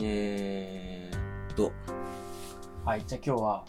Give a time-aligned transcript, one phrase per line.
[0.00, 1.72] えーっと、
[2.84, 3.64] はい、じゃあ今日は、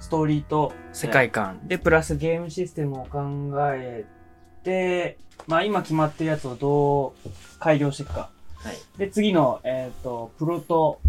[0.00, 3.20] ストーリーと世界観で、プラスゲームシステムを考
[3.74, 4.04] え
[4.64, 8.30] て、まあ今決まってるやつをどう改良していくか。
[8.56, 8.76] はい。
[8.98, 11.00] で、次の、えっ、と、プロト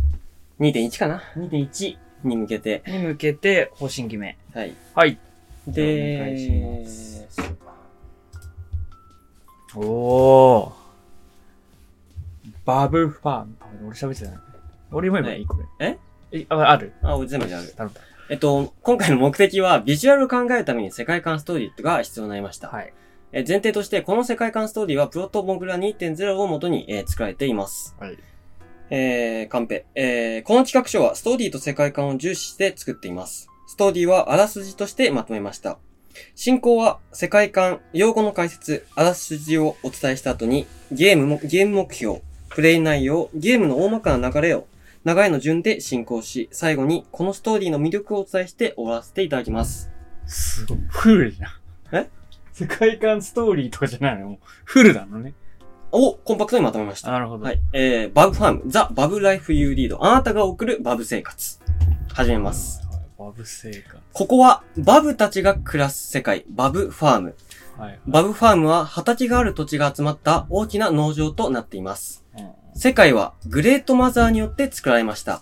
[0.60, 2.84] 2.1かな？2.1に向けて。
[2.88, 4.38] に向けて方針決め。
[4.54, 4.76] はい。
[4.94, 5.20] はい。
[5.68, 6.52] で、お願いし
[6.86, 7.60] ます
[9.76, 10.72] おー。
[12.66, 13.56] バブルファーム。
[13.60, 14.49] あ俺喋ってな
[14.92, 14.96] い。
[14.96, 15.88] 俺読めばいいこれ。
[15.88, 15.98] え？
[16.32, 17.74] え、あ、あるあ、俺全部である。
[17.76, 18.02] 頼んだ。
[18.30, 22.70] えっと、今回の目的は、ビジュアルを考えるために世界観ストーリーが必要になりました。
[22.70, 22.94] はい。
[23.32, 27.96] え前提として、この世界観ストーリーは、プロトモグラ2.0を元に、えー作られています。
[28.00, 28.18] はい。
[28.92, 29.86] えー、カンペ。
[29.96, 33.48] えー、この企画書は、ストーリーと世界観を重視して作っています。
[33.68, 35.78] ストーリーは、あらすじとしてまとめました。
[36.36, 44.68] 進行は、世界観、用語の解説、あらすじをお伝えした後に、ゲームも、ゲーム目標、プレイ内容、ゲームの大まかな流れを、
[45.06, 49.90] 流れの順で進行し、最後に、このストーリーの魅力をお伝えして終わらせていただきます。
[50.26, 50.78] すごい。
[50.90, 51.96] フルじゃん。
[51.96, 52.10] え？
[52.52, 54.30] 世界観ストーリーとかじゃないの？
[54.30, 55.34] もうフルなのね。
[55.92, 57.12] を、コンパクトにまとめました。
[57.12, 57.46] なるほど。
[57.46, 57.62] はい。
[57.74, 60.06] えー、バブファーム、 The Babu Life You Lead。
[60.06, 61.60] あなたが送るバブ生活。
[62.14, 62.86] 始めます。
[62.92, 63.02] はい。
[63.18, 63.98] バブ生活。
[64.14, 67.36] ここは、バブたちが暮らす世界、バブファーム。
[67.78, 68.00] はい。
[68.06, 72.26] バブファームは畑がある土地が集まった大きな農場となっています。
[72.80, 75.42] うん世界はグレートマザーによって作られました。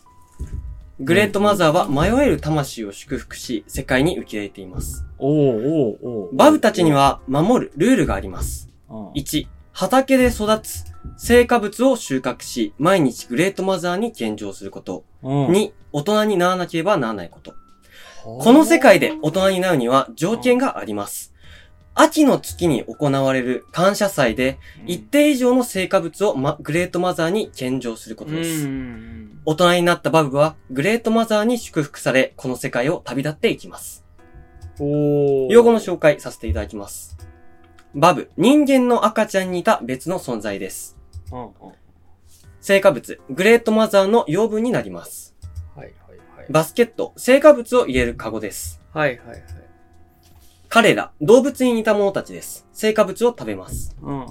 [1.00, 5.06] グレートマザーは迷える魂を祝福し、世界に受け入れています。
[5.20, 8.70] おーおーおーバブたちに、は守るルールがあります。
[8.90, 15.04] うん1、畑で育つ成果物を収穫し、毎日グレートマザーに献上すること。
[15.22, 17.54] うん2、大人にならなければならないこと。
[18.24, 21.36] この世界で大人になるには条件があります。
[22.00, 28.66] 秋の月に行われる感謝祭で、一定以上の成果物を、ま、グレートマザーに献上することです。
[28.66, 34.06] うん大人になったバブは、グレートマザーに祝福され、この世界を旅立っていきます。
[35.50, 37.18] 用語の紹介させていただきます。
[37.96, 40.98] バブ、人間の赤ちゃんに似た別の存在です。
[41.32, 41.52] うんうん
[42.60, 45.34] 成果物、グレートマザーの養分になります。
[45.74, 46.48] はいはいはい。
[46.50, 48.82] バスケット、成果物を入れるカゴです。
[48.94, 49.67] はいはいはい。
[50.78, 52.68] 彼ら、動物に似た者たちです。
[52.72, 53.98] 成果物を食べます。
[54.00, 54.26] うん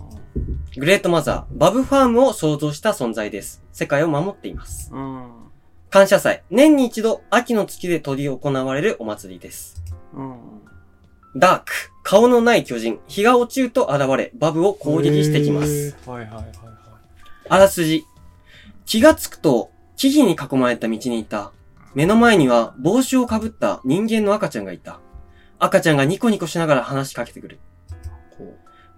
[0.77, 3.65] グレートマザー、バブファームを創造した存在です。
[3.73, 4.93] 世界を守っています。
[4.95, 5.29] うん。
[5.91, 9.83] 感謝祭、年に一度、秋の月で取り行われるお祭りです。
[10.15, 10.37] うん。
[11.35, 11.73] ダーク、
[12.05, 15.97] 顔のない巨人、日が落ちると現れ、バブを攻撃してきます。
[16.07, 16.53] はいはいはいはい。
[17.49, 18.05] あらすじ。
[18.85, 21.51] 気がつくと、木々に囲まれた道にいた。
[21.97, 25.01] 目の前には帽子をかぶった人間の赤ちゃんがいた。
[25.59, 27.59] 赤ちゃんがニコニコしながら話しかけてくる。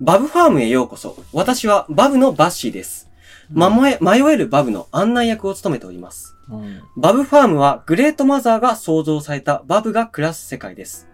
[0.01, 1.17] バブファームへようこそ。
[1.33, 3.11] 私はバブのバッシーです。
[3.51, 6.37] まもえ、迷えるバブの案内役を務めております。
[6.51, 6.83] うん。
[6.97, 11.09] バブファームはグレートマザーが創造されたバブが暮らす世界です。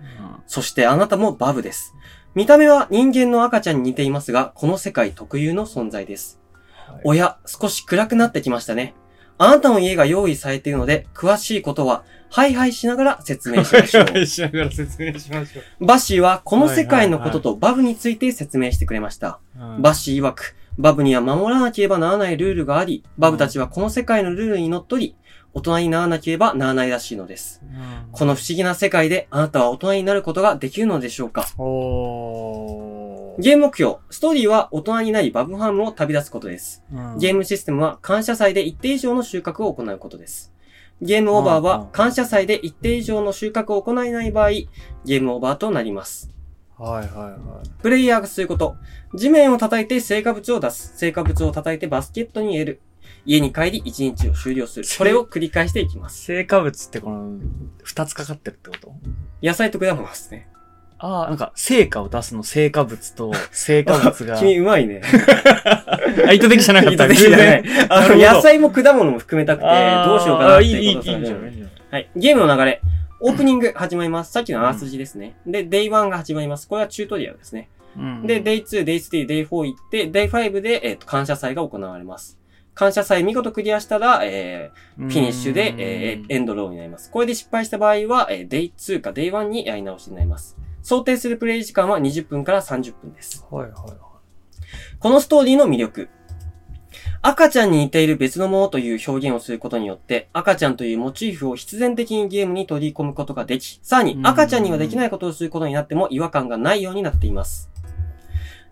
[0.47, 1.95] そしてあなたもバブです。
[2.35, 6.41] 見た目は人間の赤ちゃんに似ていますが、この世界特有の存在です。
[7.05, 8.95] おや、少し暗くなってきましたね。
[9.39, 14.07] あなたの家が用意されているので、詳しいことは、ハイハイしながら説明しましょう。
[14.27, 19.39] しながら説明しましょバッシーはこの世界のこととバブについて説明してくれました。
[19.57, 19.81] う。
[19.81, 25.15] バッシー曰く、バブには守らなければならないルールがあり、バブたちはこの世界のルールにのっとり、
[25.53, 27.63] 大人にならなければならないらしいのです。
[27.63, 31.43] うんこの不思議な世界であなたは大人になることができるのでしょうか？
[33.39, 36.83] ゲーム目標、ストーリーは大人になりバブファームを旅立つことです。
[36.93, 40.54] うんゲームシステムは感謝祭で一定以上の収穫を行うことです。
[41.01, 46.31] ゲームオーバーうんは感謝祭で一定以上の収穫を行えない場合、ゲームオーバーとなります。
[46.79, 47.69] はいはいはい。
[47.83, 48.77] プレイヤーがすること。
[49.15, 50.97] 地面を叩いて成果物を出す。
[50.97, 52.81] 成果物を叩いてバスケットに入れる。
[53.27, 54.87] 家に帰り一日を終了する。
[54.99, 56.25] これを繰り返していきます。
[56.25, 57.39] 成果物ってこの、
[57.83, 58.95] 二つかかってるってこと？
[59.43, 60.49] 野菜と果物ですね。
[61.07, 64.39] ああ、なんか、成果を出すの成果物と、 成果物が。
[64.39, 65.03] 君うまいね。
[66.27, 67.05] あ、 意図的じゃなかった。
[67.05, 69.67] 意図的じゃないあの、野菜も果物も含めたくて、
[70.07, 71.21] どうしようかなっていい、いい、いいことじゃん。
[71.21, 72.09] いいさじゃんはい。
[72.17, 72.81] ゲームの流れ。
[73.21, 74.33] オープニング始まります。
[74.33, 75.35] さっきのあらすじですね。
[75.47, 76.67] で、デイ1が始まります。
[76.67, 77.69] これはチュートリアルですね。
[77.99, 82.39] うんで、デイ2、デイ3、デイ4行って、デイ5で、えっ、と、感謝祭が行われます。
[82.75, 87.11] 感謝祭見事クリアしたら、えー、フィニッシュで、えー、エンドローになります。
[87.11, 90.57] これで失敗した場合は、えー、デイ2かデイ1にやり直しになります。
[90.85, 93.45] 想定するプレイ時間は20分から30分です。
[93.51, 93.97] はいはいはい。
[94.99, 96.11] このストーリーの魅力。
[97.23, 107.71] 赤ちゃんに似ている別のものという表現をすることによって、赤ちゃんというモチーフを必然的にゲームに取り込むことができ、さらに赤ちゃんにはできないことをすることになっても違和感がないようになっています。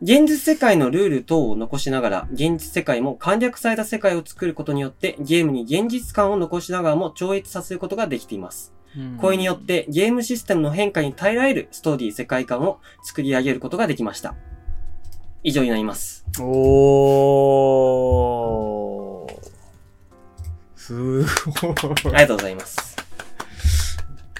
[0.02, 8.74] 現実世界のルール等を残しながら、現実世界も簡略された世界を作ることによって、ゲームに現実感を残しながらも超越させることができています。
[9.20, 14.34] これによって、ゲームシステムの変化に耐えられるストーリー世界観を作り上げることができました。
[15.42, 16.24] 以上になります。
[16.40, 19.32] おー。
[20.76, 21.26] すごい。
[22.14, 22.96] ありがとうございます。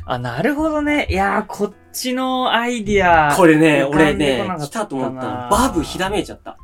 [0.05, 1.07] あ、なるほどね。
[1.11, 3.35] いやー、こっちのアイディア。
[3.37, 5.49] これね、俺ね来たと思ったの。
[5.51, 6.59] バブひらめいちゃった。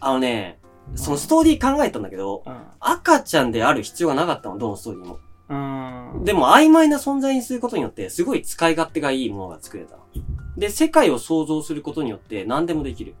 [0.00, 0.58] あのね、
[0.94, 2.44] そのストーリー考えたんだけど、
[2.78, 5.18] 赤ちゃんである必要がなかったの、どのストーリーも。
[5.48, 9.96] でも曖昧な存在にすることによって、すごい使い勝手がいいものが作れた。
[10.56, 13.14] で、世界を想像することによって何でもできる。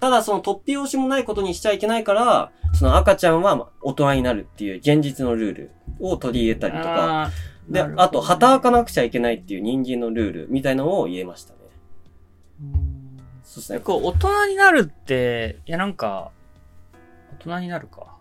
[0.00, 7.30] ただ、その突拍子もないことにしちゃいけないから、その赤ちゃんはまあ大人になるっていう現実のルールを取り入れたりとか、
[7.68, 11.58] で、ねあと、働かなくちゃいけないっていう人間のルールみたいなのを言えましたね。
[12.60, 12.94] うん
[13.42, 13.78] そうですね。
[13.80, 16.32] こう、大人になるって、いやなんか、
[17.38, 18.18] 大人になるか。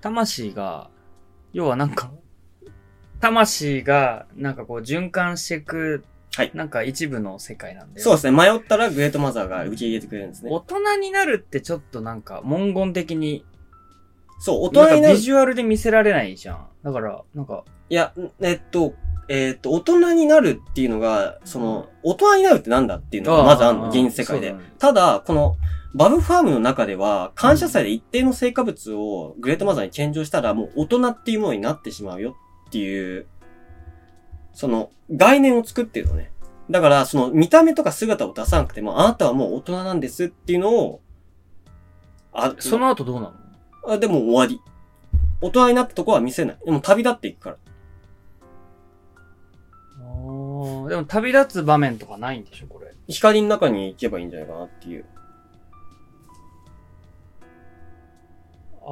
[0.00, 0.90] 魂が、
[1.52, 2.10] 要はなんか、
[3.20, 6.04] 魂が、なんかこう循環していく、
[6.34, 8.04] はいなんか一部の世界なんだよ。
[8.04, 8.36] そうですね。
[8.36, 10.50] 迷ったらグレートマザーが受け入れてくれるんですね。
[10.50, 13.44] 大人になるってちょっとなんか文言的に、
[14.38, 15.14] そう、大なんか人になる。
[15.14, 16.66] いビジュアルで見せられないじゃん。
[16.82, 18.94] だから、なんか、や、えっと、
[19.28, 24.72] えっと、大人になるっていうのが、その、大人になるってなんだっていうのがまずあるの、現実世界でそうだね。
[24.78, 25.56] ただ、この、
[25.94, 32.34] バブファームの中では、感謝祭で一定の成果物をグレートマザーに献上したら、もう大人っていうものになってしまうよ
[32.68, 33.26] っていう、
[34.54, 36.32] その、概念を作ってるのね。
[36.70, 41.00] だから、その、見た目とか姿を出さなくても、あなたはもう大人なんですっていうのを、
[42.32, 43.32] あ、その後どうなの？
[43.88, 44.60] あ、でも終わり。
[45.42, 46.58] 大人になったとこは見せない。
[46.64, 47.56] でも旅立っていくから。
[50.88, 52.94] でも旅立つ場面とかないんでしょ、これ。
[53.08, 55.04] 光の中に行けばいいんじゃないかなっていう。
[58.84, 58.90] ああ、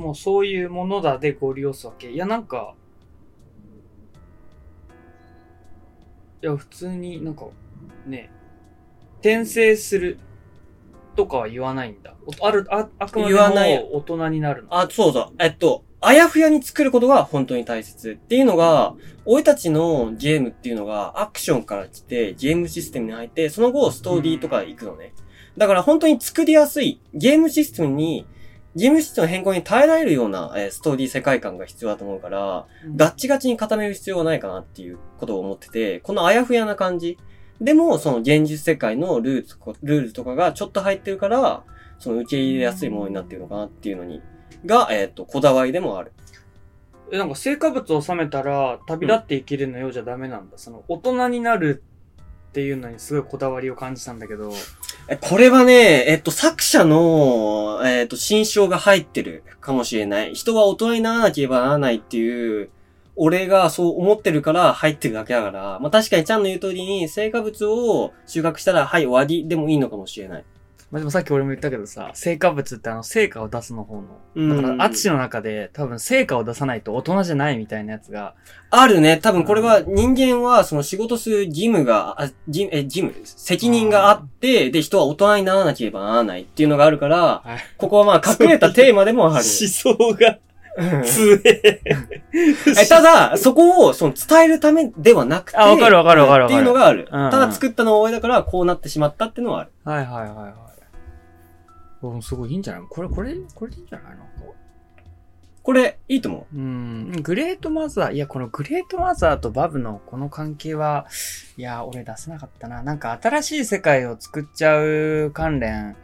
[0.00, 2.10] もうそういうものだでご利用すわけ。
[2.10, 2.74] いや、なんか、
[6.42, 7.46] いや、普通になんか、
[8.06, 8.30] ね、
[9.20, 10.18] 転生する
[11.14, 12.14] とかは言わないんだ。
[12.26, 14.68] おある、あ、あくまでも大人になるの。
[14.70, 15.32] あ、そうそう。
[15.38, 18.94] えっと、あやふやに作ることが本当に大切っていうのが、
[19.26, 25.12] 俺たちのゲームっていうのがアクションから来て、ゲームシステムに入って、その後ストーリーとか行くのね。
[25.60, 28.26] だから本当に作りやすい、ゲームシステムに、
[28.76, 37.18] ゲームシステムの変更に耐えられるような、えーストーリー世界観が必要だと思うから、うんガッチガチに固める必要はないかなっていうことを思ってて、このあやふやな感じ。
[37.60, 41.62] でも、その現実世界のルールとかルールとかがちょっと入ってるから、
[41.98, 44.22] その受け入れやすいものになってるのかなっていうのに、
[44.64, 46.12] が、えっ、と、こだわりでもある。
[47.12, 50.56] え、なんか成果物を収めたら旅立っていけるのよじゃダメなんだ。
[50.56, 51.82] その大人になる
[52.50, 54.52] っていうのにすごいこだわりを感じたんだけど。
[55.08, 60.34] えこれはね、えっ、と、作者の、えっ、と、心象が入ってるかもしれない。
[60.34, 62.70] 人は大人にならなければならないっていう、
[63.14, 70.44] 俺がそう思ってるから入ってるだけだから、まあ確かにちゃんの言う通りに成果物を収穫したら、はい、終わりでもいいのかもしれない。
[70.90, 74.02] まあ、でもさっき俺も言ったけどさ、成果物ってあの成果を出すの方の。
[74.34, 78.34] うんだから、アッチの中で多分成果を出さないと大人じゃないみたいなやつが。
[78.70, 79.16] あるね。
[79.22, 83.14] 多分これは人間はその仕事する義務が、あ、義え、義務？
[83.24, 89.44] 責任があって、で、人は大人にならなければならないっていうのがあるから、はいここはまあ隠れたテーマでもある。
[89.44, 90.38] 想が
[90.76, 91.80] うん強え。
[92.32, 97.06] えただ、そこをその伝えるためではなくて、あわかるわかるわかるわっていうのがある。
[97.10, 99.70] ただ作ったのは俺だからこうなってしまったっていうのはある。
[99.84, 100.69] はいはいはいはい。
[102.02, 102.82] うんすごいいいんじゃない？
[102.88, 104.16] これ、これ、これでいいんじゃない？
[104.16, 104.24] の
[105.62, 107.12] これ、いいと思うん。
[107.22, 111.06] グレートマザー、いや、このグレートマザーとバブのこの関係は、
[111.58, 112.82] いや、俺出せなかったな。
[112.82, 115.96] なんか新しい世界を作っちゃう関連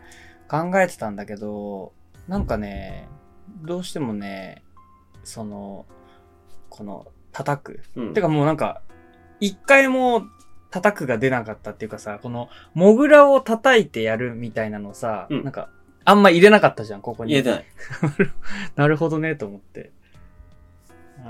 [0.47, 1.95] 考えてたんだけど、
[2.29, 3.09] なんかね、
[3.63, 4.63] どうしてもね、
[5.25, 5.87] その、
[6.69, 7.81] この、叩く。
[7.97, 8.03] う。
[8.03, 8.15] うん。
[8.15, 8.83] てかもうなんか、
[9.41, 10.25] 一回も
[10.71, 15.71] 叩くが出なかったっていうかさ、この、モグラを叩いてやるみたいなのさ、うんなんか、
[16.07, 17.33] あんま入れなかったじゃん、ここに。
[17.33, 17.65] 言えてない。
[18.77, 19.91] なるほどね、と思って。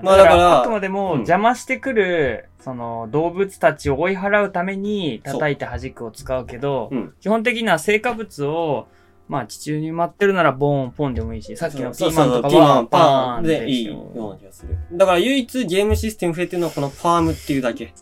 [0.02, 8.86] まあだからあくまでもうん邪魔してくる、その動物たちを追い払うために叩いて弾くを使うけど、うん基本的には成果物を、
[9.28, 14.76] まあ地中に埋まってるならボーン、ポンでもいいし、さっきのピーマンとかはパーンでいいような気がする。
[14.92, 17.94] だから唯一ゲームシステム増えてるのはこのファームっていうだけ。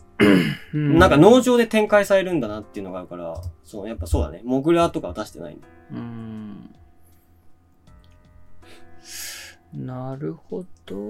[0.73, 4.41] うんなんか農場で展開されるんだなっていうのがあるから、そう、やっぱそうだね。
[4.43, 5.57] モグラとかは出してない。
[5.91, 6.75] うん
[9.73, 10.95] なるほど。
[10.95, 11.01] な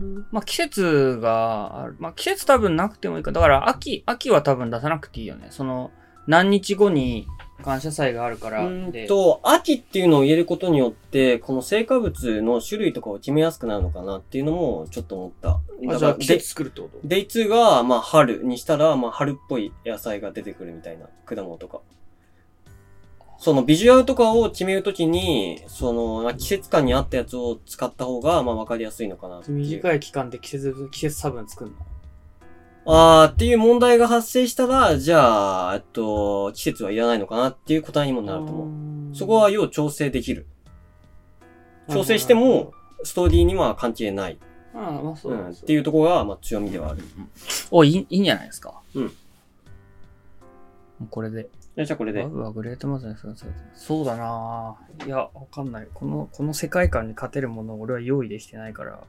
[0.00, 0.26] る。
[0.32, 1.96] まあ、季節がある。
[2.00, 3.30] まあ、季節多分なくてもいいか。
[3.30, 5.48] だから、秋、秋は多分出さなくていいよね。
[5.50, 5.92] その、
[6.26, 7.28] 何日後に
[7.64, 15.60] 感謝祭があるから、うんと、秋っていうのを入れることによって、この成果物の種類とかを決めやすくなるのかなっていうのもちょっと思った。
[15.94, 17.00] あじゃあ季節作るってこと？
[17.02, 21.80] デイ2が、まあ、春にしたら、まあ、春っぽい野菜が出てくるみたいな、果物とか。
[23.38, 29.40] そのビジュアルとかを決めるときに、その、まあ季節感に合ったやつを使った方が、まあ、わかりやすいのかな。
[29.48, 31.76] 短い期間で季節、季節差分作るの？
[32.86, 39.12] あーっていう問題が発生したら、じゃあ、えっと、季節はいらないのかなっていう答えにもなると思う。
[39.12, 40.46] うそこは要調整できる。
[41.90, 42.72] 調整しても、
[43.02, 44.38] ストーリーには関係ない。
[44.74, 47.02] ああ、まあそううだん、っていうところが、まあ、強みではある。
[47.70, 48.74] お、いい、いいんじゃないですか？
[48.94, 49.12] うん
[51.10, 51.48] これで。
[51.76, 52.28] じゃあ、これでバ。
[52.28, 55.88] ブはグレートマザーですかそうだなぁいや、わかんない。
[55.92, 59.00] この、この世界観に勝てるものを俺は用意できてないから。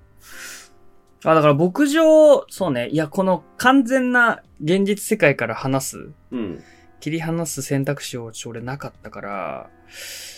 [1.32, 2.90] あ、だから牧場、そうね。
[2.90, 6.64] いや、この完全な現実世界から話す、うん。
[7.00, 9.70] 切り離す選択肢をちょ俺なかったから。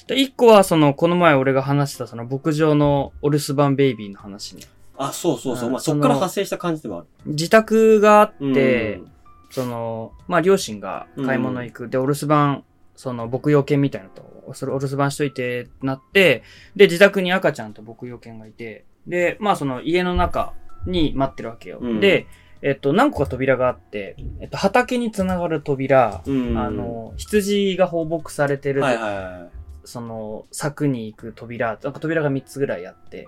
[0.08, 4.64] で一個はその、この前俺が話したその牧場のお留守番ベイビーの話ね。
[4.98, 5.70] あ、そうそうそう。
[5.70, 7.08] まあ、うんそのそっから発生した感じではある。
[7.26, 9.02] 自宅があっうんて、
[9.50, 11.90] その、まあ、両親が買い物行く。
[11.90, 12.64] で、お留守番、
[12.96, 16.44] その、牧羊犬みたいなのと、それお留守番しといて、なって、
[16.76, 20.54] で、自宅に赤ちゃんと牧羊犬がいて、で、まあ、その、家の中
[20.88, 21.80] に待ってるわけよ。
[21.82, 22.28] うんで、
[22.62, 26.58] えっと、何個か扉があって、えっと、畑につながる扉、うん。
[26.58, 29.50] あの、羊が放牧されてる、はいはいはい。
[29.86, 33.28] その、柵に行く扉、なんか扉が3つぐらいあって、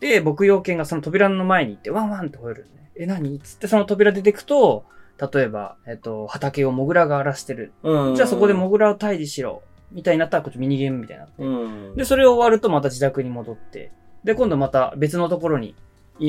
[0.00, 2.90] で、牧羊犬がその扉の前に行って、ワンワンって吠えるのね。
[2.96, 3.40] え、何？
[3.40, 4.84] つってその扉出てくと、
[5.32, 7.72] 例えば、えっと、畑をモグラが荒らしてる。
[7.82, 8.14] うん。
[8.14, 9.62] じゃあそこでモグラを退治しろ。
[9.90, 11.42] みたいになったら、こっちミニゲームみたいになって。
[11.42, 11.96] うん。
[11.96, 13.90] で、それ終わるとまた自宅に戻って、
[14.22, 15.74] で、今度また別のところに、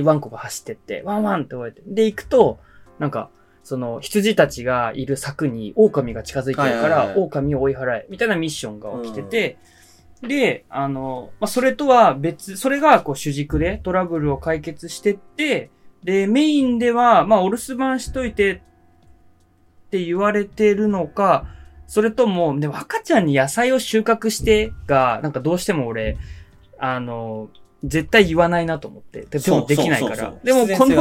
[0.03, 1.81] ワンコが走ってって、ワンワンって吠えて。
[1.86, 2.60] で、行くと、
[3.00, 3.29] なんか、
[3.63, 9.58] その、羊たちがいる柵に狼が近づいてるから、い狼を追い払え、みたいなミッションが起きてて、
[10.22, 15.69] で、あの、まあ、それとは別、それがこう主軸でトラブルを解決してって、
[16.03, 18.60] で、メインでは、まあ、お留守番しといてっ
[19.91, 21.48] て言われてるのか、
[21.88, 26.17] それとも、でも赤ちゃんに野菜を収穫してが、なんかどうしても俺、
[26.77, 27.50] あの、
[27.83, 29.21] 絶対言わないなと思って。
[29.21, 30.33] ででもできないから。
[30.43, 30.95] でもこの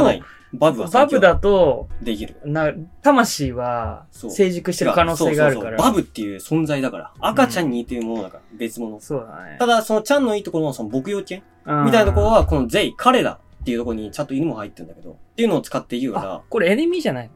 [0.51, 2.35] バブはバブだと、できる。
[2.43, 5.77] な、魂は成熟してる可能性があるから。
[5.77, 7.13] そうそうそうバブっていう存在だから。
[7.19, 8.43] 赤ちゃんに似てるものだから。
[8.57, 8.99] 別物。
[8.99, 9.57] そうだね。
[9.59, 17.31] ただ、そのちゃんのいいところのその牧羊犬うんみたいなところは、このゼイ、彼らっていうところにちゃんと犬も入ってるんだけど、っていうのを使って言うからあ、、これエネミーじゃないの？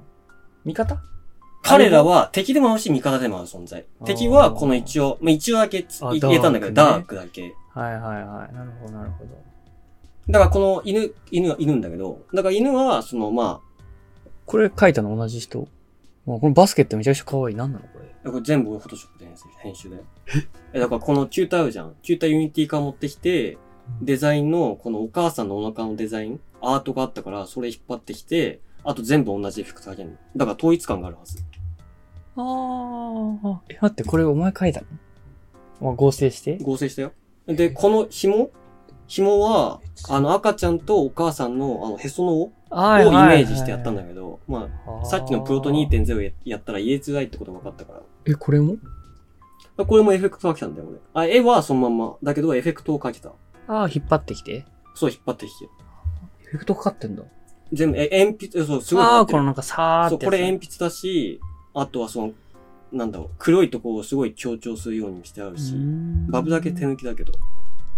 [0.65, 0.97] 味方？
[1.61, 3.85] 彼らは敵でもあるし味方でもある存在。
[4.05, 5.85] 敵はこの一応、まあ一応だけ
[6.19, 7.53] 言えたんだけど、ダークだけ。
[7.73, 8.53] はいはいはい。
[8.53, 9.29] なるほどなるほど。
[10.29, 13.61] だからこの犬、犬がいるんだけど、だから犬は、そのま
[14.45, 15.67] これ書いたの同じ人？
[16.25, 17.55] もうこのバスケってめちゃくちゃ可愛い。
[17.55, 18.05] なんなのこれ？
[18.23, 20.03] あ、これ全部フォトショップで編集編集だよ。
[20.71, 21.95] え、だからこの球体あるじゃん。
[22.01, 23.57] 球体ユニティ化持ってきて、
[24.01, 30.11] デザインの、このお母さんのお腹のデザイン、アートがあったから、それ引っ張ってきて、あと全部同じエフェるの。
[30.37, 31.39] だから統一感があるはず。
[32.37, 32.41] あ
[33.43, 33.61] あ。
[33.67, 34.87] え、待って、これお前書いたの？
[35.81, 37.11] まあ、合成して合成したよ。
[37.47, 38.51] で、この紐？
[39.05, 48.01] 紐は、あの赤ちゃんとお母さんのあのへその緒はをイメージしてやったんだけど、まあ、あさっきのプロト2.0ややったら言えづらいってことが分かったから。
[48.25, 48.77] え、これも？
[49.75, 50.99] これもエフェクトかけたんだよ、俺。
[51.13, 52.15] あ、絵はそのまんま。
[52.23, 53.29] だけどエフェクトをかけた。
[53.67, 54.65] ああ、引っ張ってきて。
[54.95, 55.65] そう、引っ張ってきて。
[55.65, 55.67] エ
[56.51, 57.23] フェクトかかってんだ。
[57.71, 60.31] 全部、え、鉛筆、そう、すごいああ、このなんかさーそう、ってやつ。
[60.31, 61.41] これ鉛筆だし、
[61.73, 62.33] あとはその、
[62.93, 65.73] なんだろう、黒いところをすごい強調するようにしてあるし、
[66.29, 67.33] バブだけ手抜きだけど。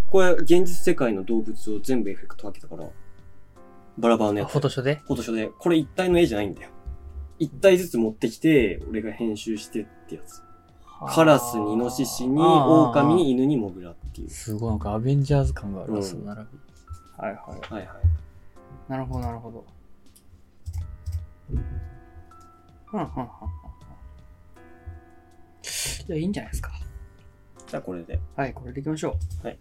[0.09, 2.87] これ、現実世界の動物を全部エフェクトかけたから、
[3.97, 4.51] バラバラのやつ。
[4.51, 4.95] フォトショーで？
[5.05, 6.69] フォトショーで、これ一体の絵じゃないんだよ。
[7.39, 10.41] 一体ずつ持ってきて、俺が編集してってやつ。
[11.07, 14.29] カラスにイノシシに、狼に犬にモグラっていう。
[14.29, 16.47] すごいなんかアベンジャーズ感があるわ、うんその並び。
[17.17, 17.73] はいはい。
[17.73, 17.95] はいはい。
[18.87, 19.65] なるほど、なるほど。
[22.85, 23.64] ふんふんふんふん。
[26.07, 26.71] じゃあいいんじゃないですか。
[27.67, 28.19] じゃあこれで。
[28.35, 29.17] はい、これでいきましょ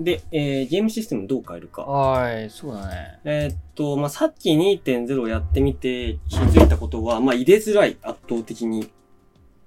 [0.00, 1.68] で、えー、ゲームシステムどう変えるう。
[1.68, 1.82] か。
[1.82, 3.18] はい、そうだね。
[3.24, 8.88] えーっと、まあ、さっき2.0やってみて気づいたことは、まあ、入れづらい、圧倒的に。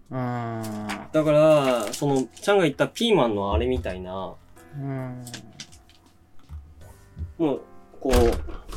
[0.09, 0.17] うー
[0.85, 0.87] ん。
[1.11, 4.35] だから、その、ちゃんが言ったピーマンのあれみたいな、
[4.77, 5.25] うーん。
[7.37, 7.61] もう、
[8.01, 8.11] こ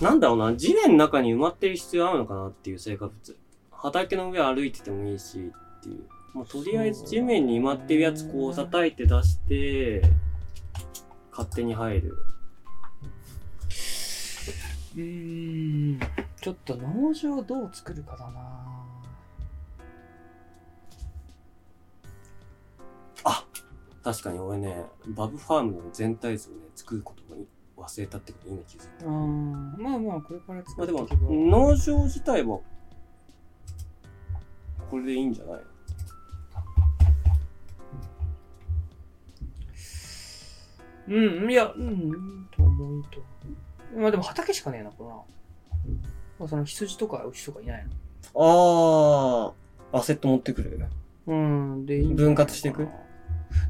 [0.00, 3.36] う、なんだろうな、地面の中に埋まってる必要あるのかなっていう生活物。
[3.72, 6.04] 畑の上歩いててもいいし、っていう。
[6.34, 10.02] まあ、とりあえず地面に埋まってるやつこう叩いて出して、
[11.30, 12.16] 勝手に入る。
[14.96, 16.00] うーん。
[16.40, 18.74] ちょっと農場どう作るかだな
[24.04, 27.46] 確かに俺ね、バブファームの全体図をね、作ることに
[27.86, 29.06] 忘れたってこと今気づいた。
[29.06, 29.76] うん。
[29.78, 32.60] まあまあ、これからまあでも農場自体は、
[34.90, 35.60] これでいいんじゃない
[41.06, 43.22] うん、いや、うん、と思う、と。
[43.94, 45.16] まあでも畑しかねえな、これな。
[46.38, 47.86] まあその羊とか牛とかいない
[48.34, 49.52] あー、
[49.92, 50.78] アセット持ってくる。
[50.78, 50.88] の。
[51.26, 51.34] う
[51.76, 52.88] ん、で、いい分割していく？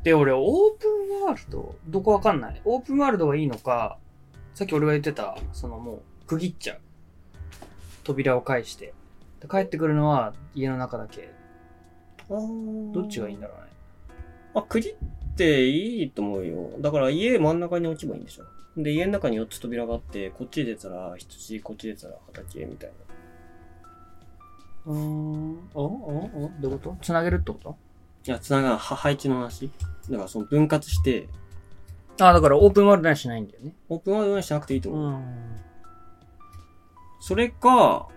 [0.02, 0.40] で、俺、オー
[0.78, 2.62] プンワールド、どこわかんない。
[2.64, 3.98] オープンワールドがいいのか、
[4.54, 6.80] さっき俺が言ってた、そのもう、区切っちゃう。
[8.04, 8.94] 扉を返して。
[9.40, 11.28] で帰ってくるのは家の中だけ。
[12.28, 13.64] どっちがいいんだろうね。
[14.54, 16.70] あ、区切っていいと思うよ。
[16.78, 18.44] だから家真ん中に置けばいいんでしょ。
[18.80, 22.90] で、家の中に4つ扉があって、こっち出たら羊、こっち出たら畑みたい
[24.86, 24.92] な。
[24.92, 25.70] うーん。
[25.74, 26.96] おおおどういうこと？
[27.02, 27.76] 繋げるってこと？
[28.26, 29.70] いや、つながん、は配置の話。
[30.08, 31.28] だからその分割して、
[32.20, 33.74] ああ、だからオープンワールドにはしないんだよね。
[33.88, 35.10] オープンワールドにしなくていいと思う。
[35.12, 35.24] ん。
[37.20, 38.08] それか、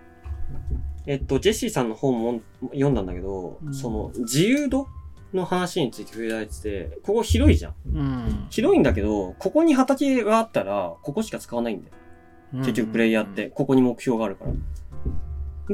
[1.05, 4.87] えっと、ジェシーさんの本も読んだんだけど、うんその、自由度
[5.33, 7.73] の話について触れられてて、ここ広いじゃん。
[7.93, 8.47] うん。
[8.49, 11.93] 広いんだけど、ここに畑があったら、ここしか使わないんだよ。
[12.59, 14.53] 結局プレイヤーって、ここに目標があるから。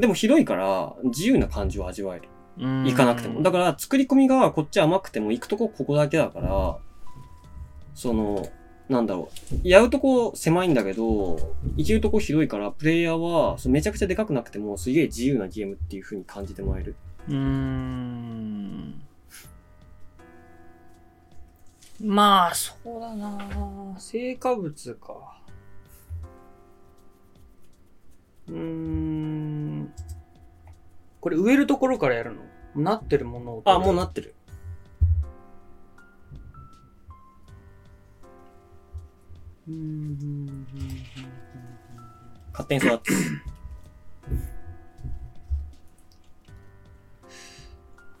[0.00, 2.28] でも広いから、自由な感じを味わえる。
[2.58, 3.42] うん、行かなくても。
[3.42, 6.78] だから、作り込みがこっち甘くても行くとこここだけだから、
[7.94, 8.48] その、
[8.88, 9.30] なんだろ
[9.64, 9.68] う。
[9.68, 11.38] やるとこ狭いんだけど、
[11.76, 16.96] 行けるとこ広いから、プレイヤーは、めちゃくちゃでかくなくても、すげえ自由なゲームっていう風に感じてもらえる。
[17.28, 19.00] うーん。
[22.02, 23.38] まあ、そうだな
[23.98, 25.38] 成果物か。
[28.48, 29.92] うーん。
[31.20, 32.82] これ植えるところからやるの？
[32.82, 33.62] なってるものを。
[33.64, 34.34] あ、もうなってる。
[42.52, 43.16] 勝手に育ってる。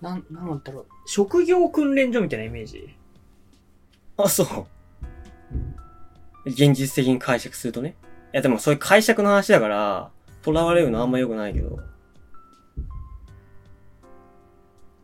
[0.00, 0.86] なん、なんだろう。
[1.06, 2.96] 職業訓練所みたいなイメージ？
[4.16, 4.66] あ、そう。
[6.46, 7.96] 現実的に解釈するとね。
[8.32, 10.10] いや、でもそういう解釈の話だから、
[10.44, 11.78] 囚われるのあんま良くないけど。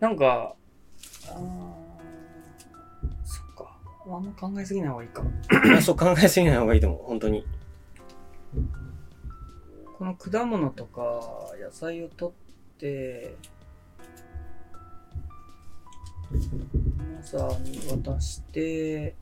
[0.00, 0.54] なんか、
[1.28, 1.69] あ。
[4.16, 5.22] あんま考えすぎない方がいいか。
[5.64, 7.46] いやそう考えすぎない方がいいと思う、本当に。
[9.98, 11.20] この果物とか
[11.62, 13.36] 野菜を取って、
[16.30, 19.14] マザーに渡して、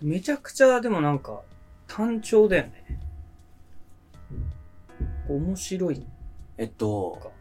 [0.00, 1.42] めちゃくちゃでもなんか
[1.86, 3.00] 単調だよね。
[5.28, 6.06] 面白い。
[6.56, 7.32] えっと、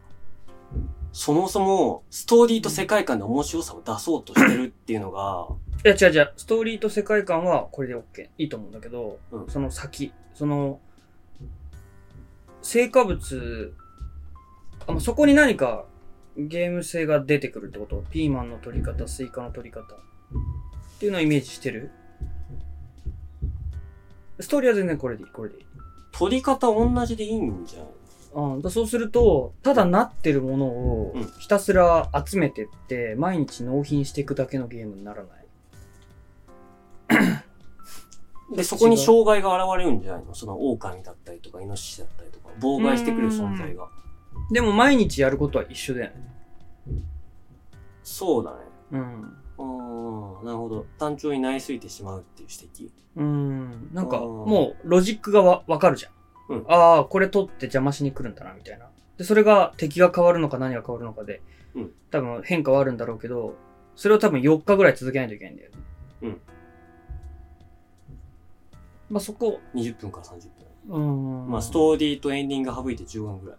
[1.11, 5.47] そもそも、ストーリーと世界観で面白さを出そうとしてるっていうのが、
[5.83, 6.33] いや、違う違う。
[6.37, 8.29] ストーリーと世界観はこれで OK。
[8.37, 10.79] いいと思うんだけど、うんその先、その、
[12.61, 13.73] 成果物、
[14.87, 15.85] あまあそこに何か
[16.37, 18.03] ゲーム性が出てくるってこと？
[18.11, 19.95] ピーマンの取り方、スイカの取り方。
[19.95, 19.97] っ
[20.99, 21.91] ていうのをイメージしてる？
[24.39, 25.65] ストーリーは全然これでいい、これでいい。
[26.11, 27.87] 取り方同じでいいんじゃん。
[28.33, 35.39] うん、だそうすると、ただなってるものをうんひたすら集めてって、毎日納品していくだけのゲームにならない。
[38.55, 40.33] で、そこに障害が現れるんじゃないの？
[40.33, 43.87] その狼だったりとか、イノシシだったりとか、妨害してくる存在が。
[44.51, 46.15] でも毎日やることは一緒だよね。
[48.03, 48.57] そうだね。
[48.91, 49.37] うん。
[49.57, 50.85] うーん、なるほど。
[50.97, 52.91] 単調になりすぎてしまうっていう指摘。
[53.17, 53.89] うん。
[53.93, 56.11] なんか、もう、ロジックがわ、わかるじゃん。
[56.49, 58.89] うんああ、これ取って邪魔しに来るんだな、みたいな。
[59.17, 61.41] で、それが敵が変わるのか何が変わるのかで、
[61.75, 63.55] うん多分変化はあるんだろうけど、
[63.95, 65.77] それを多分4日ぐらい続けないといけないんだよね。
[66.23, 66.41] うん。
[69.09, 70.49] まあ、そこ、20分から30
[70.87, 71.43] 分。
[71.43, 71.51] うん。
[71.51, 73.57] まあ、ストーリーとエンディング省いて15分ぐらい。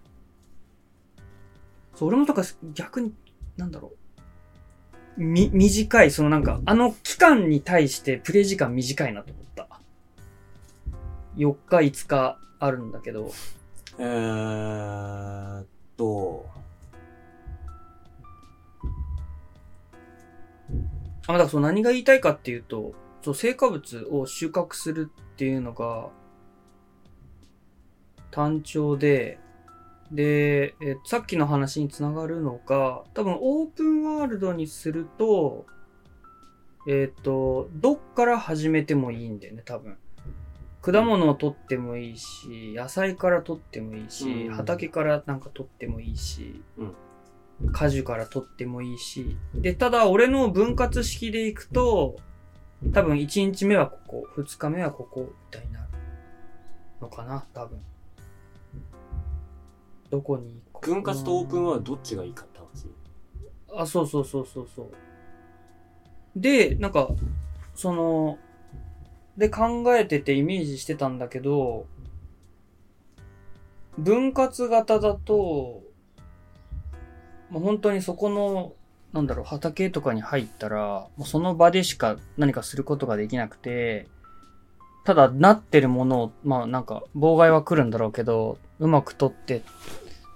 [1.95, 2.43] そう、俺もとか
[2.75, 3.13] 逆に、
[3.57, 3.93] なんだろ
[5.17, 5.23] う。
[5.23, 9.69] み、短い、そのなんか、あの期間に対してプレイ時間短いなと思った。
[11.37, 13.33] 4日、5日あるんだけど、
[13.99, 16.47] えーっと、
[21.27, 22.93] あ、まあだからそう何が言いたいかっていうと、
[23.23, 26.11] そう、成果物を収穫するっていうのが、
[28.31, 29.39] 単調で、
[30.13, 35.67] で、えさっきの話につながるのが、多分オープンワールドにすると、
[36.89, 39.97] えっ、と、どっから始めてもいいんだよね、多分。
[40.83, 46.95] 果物を取ってもいいし、野菜から取ってもいいし、うん畑からなんか取ってもいいし、うん
[47.73, 49.37] 果樹から取ってもいいし。
[49.55, 52.17] で、ただ俺の分割式でいくと、
[52.95, 55.87] 多分1日目はここ、2日目はここ、みたいになる
[57.03, 57.79] のかな、多分。
[60.09, 62.89] どこに行こう分割とオープンはどっちがいいかって話？
[63.83, 64.91] あ、そうそうそうそうそう。
[66.35, 67.11] で、なんか、
[67.75, 68.39] その、
[69.41, 71.87] で考えててイメージしてたんだけど、
[73.97, 75.83] 分割型だと、
[77.49, 78.75] もう本当にそこの、
[79.15, 84.09] なんだろう、畑とかに入ったら、もうその場でしか何かすることができなくて、
[85.07, 89.63] ただ、なってるものを、まあなんか、妨害は来るんだろうけど、うまく取ってっ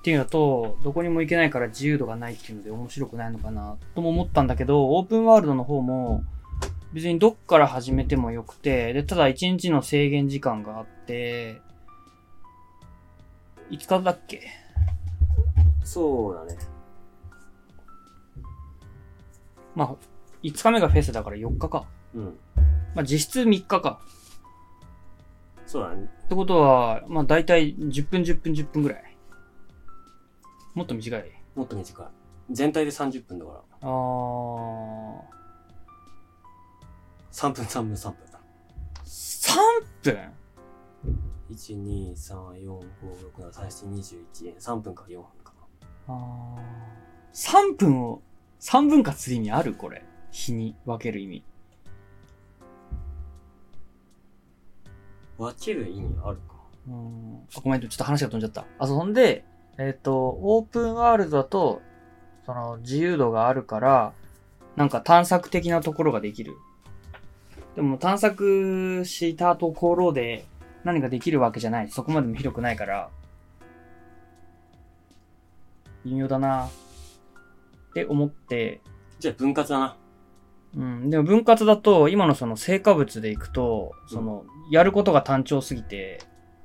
[0.02, 6.24] ていうのと、どこにも行けないから自由度がないっていうので面白くないのかな、とも思ったんだけど、オープンワールドの方も、
[6.94, 11.61] 別にどっから始めてもよくて、で、ただ1日の制限時間があって、
[13.70, 14.42] 5日だっけ？
[15.83, 16.57] そうだね。
[19.74, 19.94] まあ、
[20.44, 21.85] 5日目がフェスだから4日か。
[22.14, 22.38] うん。
[22.94, 24.00] まあ、実質3日か。
[25.66, 26.09] そうだね。
[26.26, 29.16] ってことは、まあ、大体10分10分10分ぐらい。
[30.74, 31.24] もっと短い？
[31.57, 32.07] もっと短い。
[32.50, 33.59] 全体で30分だから。
[33.80, 35.20] あー、
[37.35, 38.14] 3分3分3分。
[39.05, 39.57] 3
[40.05, 40.33] 分
[41.51, 42.83] ？1、2、3、4、5、
[43.37, 44.55] 6、7、3、7、21円。
[44.55, 45.53] 3分から4分か
[46.07, 48.23] あー3分を
[48.61, 50.05] 3分割する意味あるこれ。
[50.31, 51.42] 日に分ける意味。
[55.40, 55.47] な。
[55.47, 56.55] 分ける意味あるか。
[56.87, 57.40] うん。
[57.53, 58.64] あごめん、ちょっと話が飛んじゃった。
[58.79, 59.44] あ、そんで、
[59.77, 61.83] えっ、と、オープンワールドだと、
[62.47, 64.12] その、自由度があるから、
[64.77, 66.55] なんか探索的なところができる。
[67.74, 70.44] でも探索したところで
[70.84, 71.88] 何ができるわけじゃない。
[71.90, 73.10] そこまでも広くないから、
[76.04, 76.70] 微妙だなっ
[77.94, 78.80] て思って、
[79.18, 79.96] じゃあ分割だな。
[80.76, 81.10] うん。
[81.10, 86.20] でも分割だと、今のその成果物でいくと、その、やることが単調すぎて、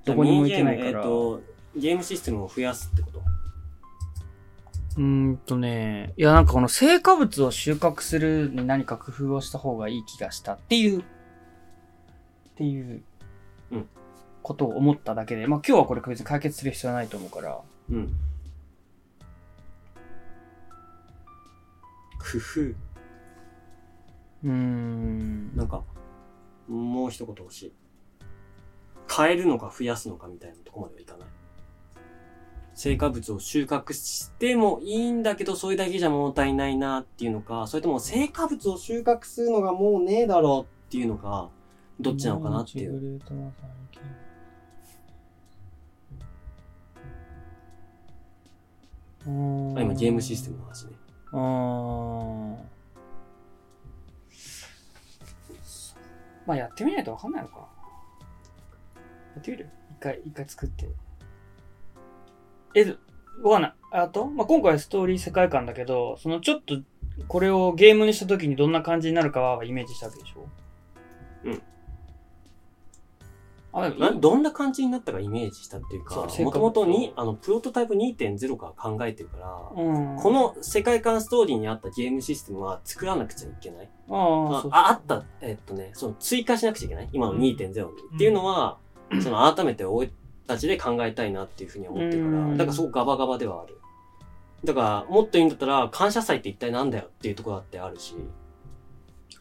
[0.05, 0.89] どこにも行けないから。
[0.89, 1.41] えっ、と、
[1.75, 3.21] ゲームシステムを増やすってこと？
[4.99, 11.03] うーんとね、いやなんかこの成果物を収穫するに何か工夫をした方がいい気がしたっていう、っ
[12.57, 13.01] ていう
[13.71, 13.89] うん、
[14.43, 18.07] ことを思っただけで、まあ今日はこれ別に解決する必要はないと思うから、うん。
[22.17, 22.59] 工夫。
[22.61, 25.81] うーん、なんか、
[26.67, 27.73] もう一言欲しい。
[29.15, 31.27] 変えるのか増やすのかみたいなとこまではいかない。
[32.79, 41.49] 成果物を収穫してもいいんだけど、それだけじゃ物足りないなっていうのか、それとも成果物を収穫するのがもうねえだろうっていうのか、
[41.99, 43.19] どっちなのかなっていう。
[49.25, 50.91] あ今ゲームシステムの話ね。
[56.47, 57.61] まあやってみないとわかんないのかな。
[57.61, 57.67] や
[59.41, 59.69] ってみる？
[59.91, 60.87] 一回、一回作って。
[62.75, 62.95] え、
[63.43, 63.73] わかんない。
[63.91, 66.77] あと、まあ、今回はストーリー世界観だけど、そのちょっと、
[67.27, 70.47] これをゲームにした時にどんな感じになるかはイメージしたわけでしょ？
[71.45, 71.61] うん。
[73.71, 80.15] あ、でもいいなどんな感じになったかイメージしたっていうか、もともとに、あの、プロトタイプ2.0から考えてるから、うん。
[80.17, 83.89] この世界観ストーリーにあったゲームシステムは作らなくちゃいけない。
[84.09, 87.73] ああ、そうああ、あった、えっとね、その追加しなくちゃいけない今の2.0に。
[88.15, 88.77] っていうのは、
[89.21, 90.13] その改めて俺た
[90.57, 93.77] ちで考えたいなっていうふうに思ってるから、うんだからそこガバガバではある。
[94.63, 98.15] だから、もっといいんだったら、感謝祭って一体なんだよっていうところだってあるし、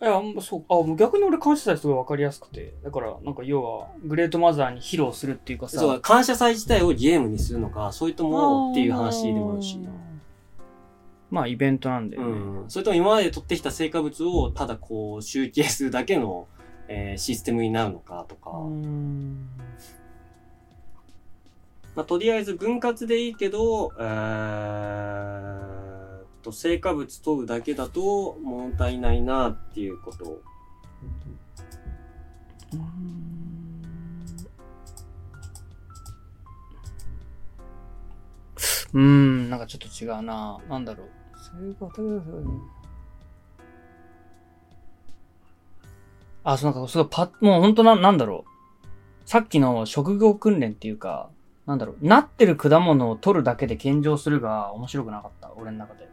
[0.01, 2.75] いや、そう、あ、逆に俺感謝祭すごいわかりやすくて。
[2.85, 5.81] だから、なんか要は、グレートマザーに披露するっていうかさ。
[5.81, 9.77] そう、感謝祭自体をゲームにするのか、それともっていう話でもあるし、
[11.31, 12.29] まあ、イベントなんだよね。
[12.29, 12.71] うん。
[12.71, 16.47] それとも今まで取ってきた成果物をただこう集計するだけの、
[16.87, 19.49] えーシステムになるのかとか、うん
[21.99, 24.07] まあ、とりあえず分割でいいけど、えー
[26.21, 30.41] っと、成果物取るだけだと物足りないなっていうことを。
[38.93, 40.61] うーん、なんかちょっと違うな。
[40.69, 41.09] なんだろう。
[41.37, 42.01] そういうこと
[46.45, 48.51] あ、そうなんかすごいパッ、もう本当な、なんだろう。
[49.29, 51.31] さっきの職業訓練っていうか、
[51.69, 56.09] なんだろう、なってる果物を取るだけで献上するが面白くなかった、俺の中で。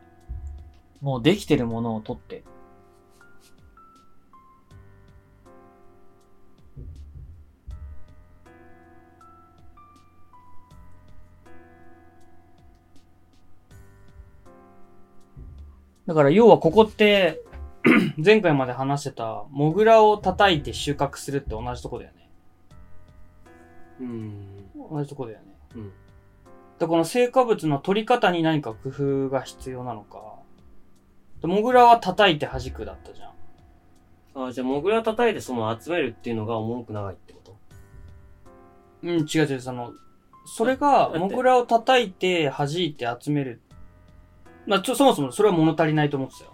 [0.99, 2.43] もうできてるものを取って。
[16.05, 17.41] だから要はここって、
[18.21, 22.24] 前回まで話してた、モグラを叩いて収穫するって同じとこだよね。
[23.99, 24.69] うん。
[24.91, 25.45] 同じとこだよね。
[25.75, 25.91] うん。
[26.79, 30.35] で、この成果物の取り方に何か工夫が必要なのか。
[31.41, 34.47] でモグラは叩いて弾くだったじゃん。
[34.47, 37.57] あ、じゃあ、モグラ叩いてその集めるっていうのがおもろく長いってこと？
[39.03, 39.93] うん、違う違う、その、
[40.45, 43.61] それが、モグラを叩いて弾いて集める。
[44.65, 46.51] まあ、ちょ、そもそもそれは物足りないと思ってたよ。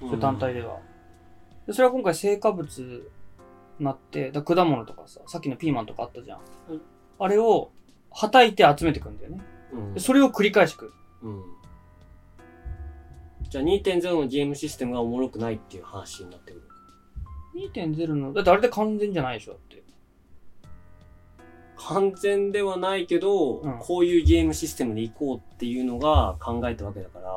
[0.00, 0.78] そういう単体では。
[1.66, 3.02] でそれは今回成果物に
[3.80, 6.38] なって、だ果物とかさ、さっきのピーマンとかあったじゃん。
[6.70, 6.80] うん
[7.20, 7.72] あれを、
[8.10, 9.40] はたいて集めていくんだよね。
[9.72, 9.94] うん。
[9.94, 10.92] でそれを繰り返しく。
[11.22, 11.42] うん。
[13.50, 16.62] じゃあ2.0のゲームシステムがおもろくないっていう話になってくる。
[17.74, 19.82] 2.0の、だってあれで完全じゃないでしょ、だって。
[21.76, 27.27] 完全ではないけど、うんこういうゲームシステムでいこうっていうのが考えたわけだから、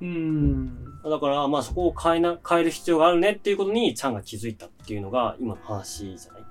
[0.00, 0.84] うーん。
[1.04, 6.44] だから、まあそこを変えな、変える必要があるねっていうことに、ちゃんが気づいたっていうのが今の話じゃない？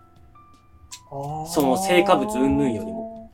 [1.47, 3.31] その成果物云々よりも。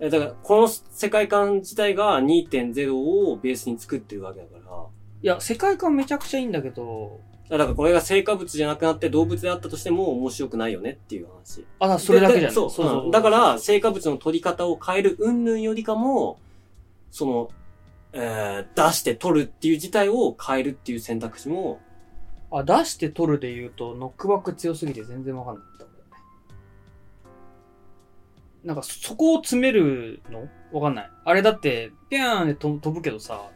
[0.00, 4.86] えだから、この世界観自体が2.0をベースに作ってるわけだから、
[5.22, 7.20] いや、世界観めちゃくちゃいいんだけど、
[7.50, 11.66] だからこれが成果物じゃなくなって動物であったとしても面白くないよねっていう話。
[11.80, 13.04] あ、それだけじゃないでそうそう。
[13.04, 13.10] うん。
[13.10, 16.38] だから、成果物の取り方を変える云々よりかも、
[17.10, 17.50] その、
[18.12, 21.80] えー、出して取るっていう事態を変えるっていう選択肢も、
[22.50, 26.10] あ、出して取るで言うと、ノックバック強すぎて全然わかんなかったんだよね。
[28.64, 30.48] なんか、そこを詰めるの？
[30.72, 31.10] わかんない。
[31.24, 33.50] あれだって、ピャーンで飛飛ぶけどさ、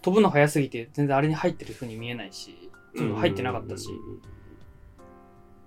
[0.00, 3.88] 飛ぶの速すぎて全然あれに入ってる風に見えないし、入ってなかったし。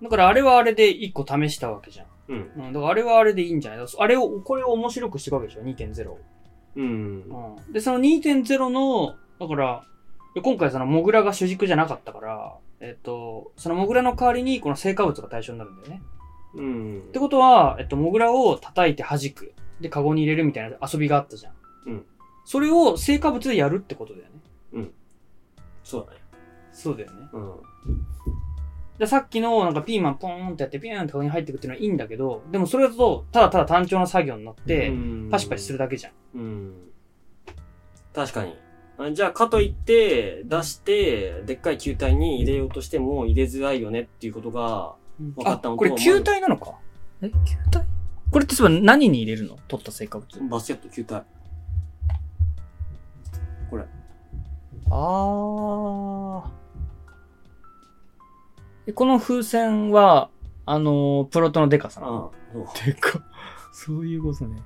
[0.02, 2.06] だからあれはあれで一個試したわけじゃん。
[2.28, 2.50] うん。
[2.56, 3.86] うん、だからあれはあれでいいんじゃない？
[3.98, 6.16] あれを、これを面白くしていくわけでしょ ?2.0。
[6.78, 7.56] うん。
[7.66, 7.72] うん。
[7.72, 9.84] で、その2.0の、だから、
[10.42, 16.02] 今回そのモグラが主軸じゃなかったから、えっと、そのモグラの代わりにこの成果物が対象になるんだよね。
[16.54, 16.98] うん。
[17.00, 19.52] ってことは、えっと、モグラを叩いて弾く。
[19.80, 21.54] で、カゴに入れるみたいな遊びがあったじゃん。
[21.86, 22.04] うん。
[22.44, 24.30] それを成果物でやるってことだよね。
[25.88, 26.18] そうだね。
[26.70, 27.28] そうだよね。
[27.32, 27.52] うん。
[28.98, 34.92] で、さっきのなんかピーマンポーンってやってピーンってカゴに入ってくっていうのはいいんだけど、でもそれだと、ただただ単調な作業になって、
[35.30, 36.12] パシパシするだけじゃん。
[36.34, 36.74] うん。
[38.12, 38.56] 確かに。
[38.98, 46.74] あじゃあ、かといって、出して、でっかい球体に入れようとしても入れづらいよねっていうことが、分かったのとあ、これ球体なのか？
[47.22, 47.36] え、球
[47.70, 47.86] 体？
[48.32, 49.56] これって何に入れるの？
[49.68, 50.48] 取った成果物。
[50.48, 51.24] バスケット球体。
[53.70, 53.84] これ。
[54.90, 56.58] あー。
[58.88, 60.30] えこの風船は、
[60.64, 62.86] あのープロトのデカさなのああ、そう。
[62.86, 63.20] でか。
[63.70, 64.62] そういうことね。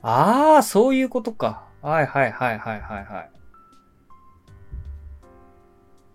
[0.00, 1.64] あー、そういうことか。
[1.82, 3.30] はいはいはいはいはいはい。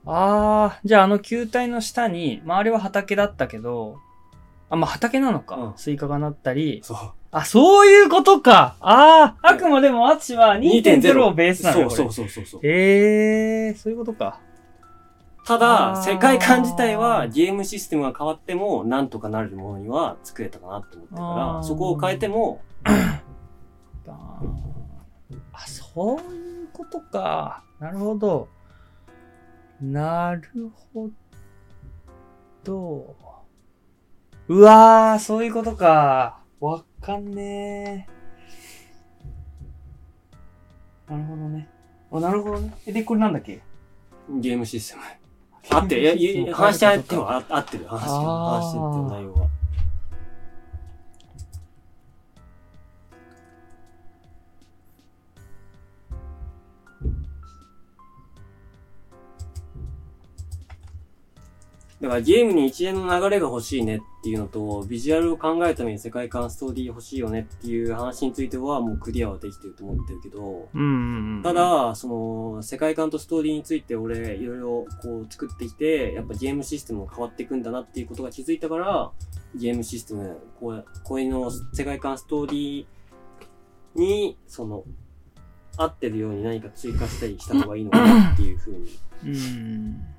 [0.06, 3.98] あー、じゃああの球体の下に、周りは畑だったけど、
[4.70, 5.58] あ、まあ、畑なのか。
[5.58, 6.80] うんスイカがなったり。
[6.82, 6.98] そう。
[7.32, 8.78] あ、そういうことか。
[8.80, 11.90] あー、あくまでもアツシは2.0をベースなのよ。
[11.90, 12.64] そうこそうそうそうそう。
[12.64, 14.40] れへー、そういうことか。
[15.46, 23.22] たあだ、ー世界観自体はゲームシステムが変わっても、なんとかなるものには作れたかなって思ってるから、そこを変えても、あ
[25.52, 27.64] あ、そういうことか。
[27.80, 28.48] なるほど。
[29.82, 31.10] なるほ
[32.64, 33.16] ど。
[34.48, 36.40] うわー、そういうことか。
[36.62, 41.12] わかんねー。
[41.12, 41.68] なるほどね。
[42.12, 42.74] あ、なるほどね。
[42.86, 43.62] えで、これなんだっけ？
[44.30, 45.02] ゲームシステム。
[45.70, 46.02] 合ってる。
[46.02, 47.86] いやいや、話し合ってはあ合ってる。
[47.88, 49.48] 話話してる内容は。
[62.04, 70.68] だからゲームに一連の流れが欲しいねっていうのと、ビジュアルを考えるために世界観ストーリー欲しいよねっていう話についてはもうクリアはできてると思ってるけど、
[71.44, 72.10] た、だ、そ
[72.58, 79.10] の、世界観とストーリーについて俺、いろいろこう作ってきて、やっぱゲームシステムも変わっていくんだなっていうことが気づいたから、
[79.56, 84.84] ゲームシステム、こう、こういうの世界観ストーリーに、その、
[85.78, 88.90] 合ってるように何か追加したりした方がいいのかなっていうふうに。
[89.24, 90.13] うん。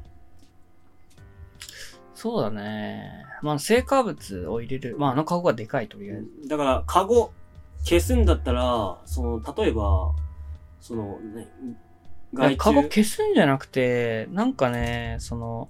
[2.25, 3.27] そうだね。
[3.43, 4.97] まあ、成果物を入れる。
[4.99, 6.49] まあ、あのカゴがでかいとりあえず。
[6.49, 7.33] だから、カゴ、
[7.81, 10.15] 消すんだったら、その、例えば、
[10.81, 11.53] その、ね、
[12.33, 15.69] いや外カゴ注、消すんじゃなくて、なんかね、その、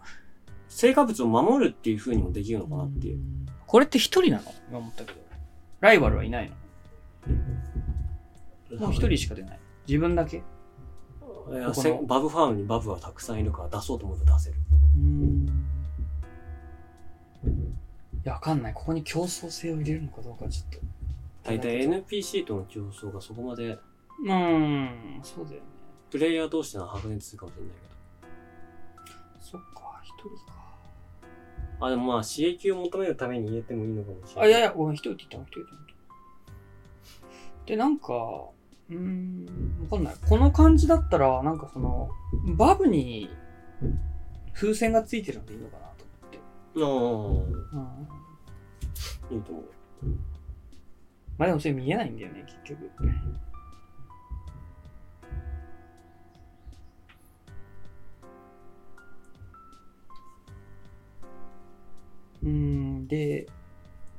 [0.69, 3.19] 成果物を守るっていうふうにもできるのかなっていう。
[3.67, 4.45] これって一人なの？
[4.69, 5.19] 今思ったけど。
[5.81, 6.53] ライバルはいない
[8.71, 8.79] の？
[8.79, 9.59] もう一人しか出ない。
[9.89, 10.37] 自分だけ？
[10.37, 14.57] いやここのせバブファームにバブがたくさんいるから出そうと思えば出せる。
[14.97, 15.74] うーん。
[17.51, 18.75] いや、わかんない。
[18.75, 20.79] ここに競争性を入れるのかどうかちょっと。
[21.45, 25.67] 大体 NPC との競争がそこまで、うーん、そうだよね。
[26.11, 27.85] プレイヤー同士なら白熱するかもしれないけ
[29.41, 30.55] そっか、一人か。
[31.81, 31.87] ど。
[31.87, 34.49] あ、でもまあ刺激を求めるために入れてもいいのかもしれなあ、い。
[34.49, 35.99] いやいや、ごめん、一人って言ったの、一人って言っ
[37.67, 37.67] た。
[37.67, 38.15] で、なんか、
[38.89, 39.47] うーん、
[39.83, 40.15] わかんない。
[40.29, 42.09] この感じだったら、なんかその、
[42.57, 43.29] バブに
[44.55, 45.84] 風船がついてるのでいいのかな。
[46.77, 47.79] あうん。
[47.79, 47.97] あ、
[49.31, 49.65] いいと思う。
[51.39, 52.91] まあでもそれ見えないんだよね、結局。
[62.43, 63.47] うーん、で、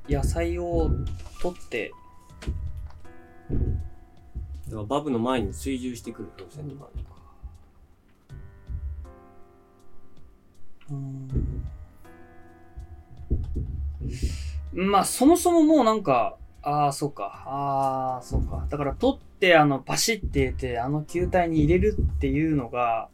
[0.08, 0.90] 野菜を
[1.40, 1.92] 取って、
[4.68, 6.90] だからバブの前に追従してくる風船とか。
[10.90, 11.66] うーん
[14.72, 18.66] まあ、そもそももうなんか、ああ、そうか、ああ、そうか。
[18.68, 23.08] だから取って、あの、パシって入れて、あの球体に入れるっていうのが、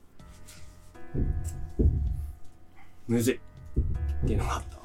[3.07, 3.35] むずい。
[3.35, 3.39] っ
[4.27, 4.79] ていうのがあった。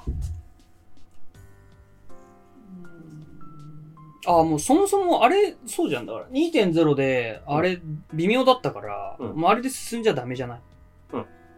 [4.29, 6.27] ああ、もうそもそもあれ、そうじゃんだから。
[6.27, 7.79] 2.0で、あれ、
[8.13, 10.59] 微妙だったから、うんもうあれで進んじゃダメじゃない？
[10.59, 10.76] うん。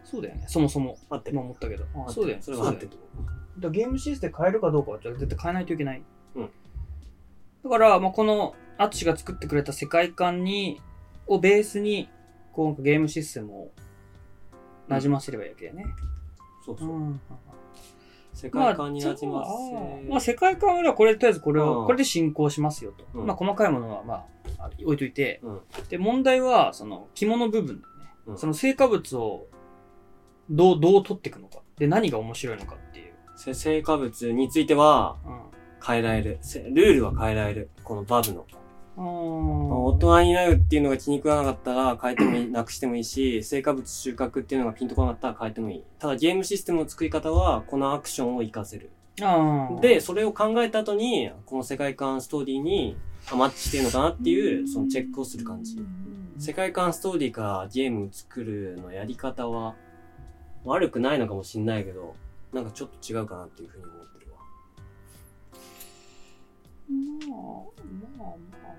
[0.04, 0.98] そうだよね、そもそも。
[1.08, 1.84] 待って今思ったけど。
[1.94, 2.42] ああそうだよね。
[2.42, 2.88] それは合って
[3.58, 6.02] だゲームシステム変えるかどうかは絶対変えないといけない。
[6.36, 6.50] うん
[7.62, 10.80] だから、まあ、この、アツシが作ってくれた世界観に、
[11.26, 12.08] をベースに、
[12.52, 13.70] こう、ゲームシステムを
[14.88, 15.84] 馴染ませればいいわけだよね。
[16.64, 16.88] そうそう。
[16.88, 17.20] うん。
[18.32, 20.08] 世界観になじませ。
[20.08, 23.04] まあ、世界観はこれ、とりあえずこれを、うんこれで進行しますよと。
[23.12, 24.14] うんまあ、細かいものは、ま
[24.58, 25.40] あ、あ置いといて。
[25.42, 25.60] うん
[25.90, 27.84] で、問題は、その、肝の部分だよね。
[28.26, 29.48] うんその成果物を、
[30.50, 31.60] どう、どう取っていくのか。
[31.78, 33.12] で、何が面白いのかっていう。
[33.36, 35.40] せ成果物についてはうん。
[35.84, 36.38] 変えられる。
[36.42, 37.70] せルールは変えられる。
[37.84, 38.44] このバブの。
[38.96, 45.84] あ大人になるっていうのが気に食わなかったら変えてもいい、なくしてもいいし、 成果物収穫っていうのがピンとこなかったら変えてもいい。
[45.98, 48.90] ただゲームシステムの作り方は、このアクションを活かせる。
[49.22, 52.96] あーで、それを考えた後に、この世界観ストーリーに
[53.30, 55.78] あマッチしてるのかなっていう、そのチェックをする感じ。
[56.38, 59.76] 世界観ストーリーからゲームを作るのやり方は、
[60.64, 62.14] 悪くないのかもしんないけど、
[62.52, 64.38] なんかちょっと違うかなっていうふうに思ってるわ。
[67.28, 68.76] まあ、まあ、まあ、まあ、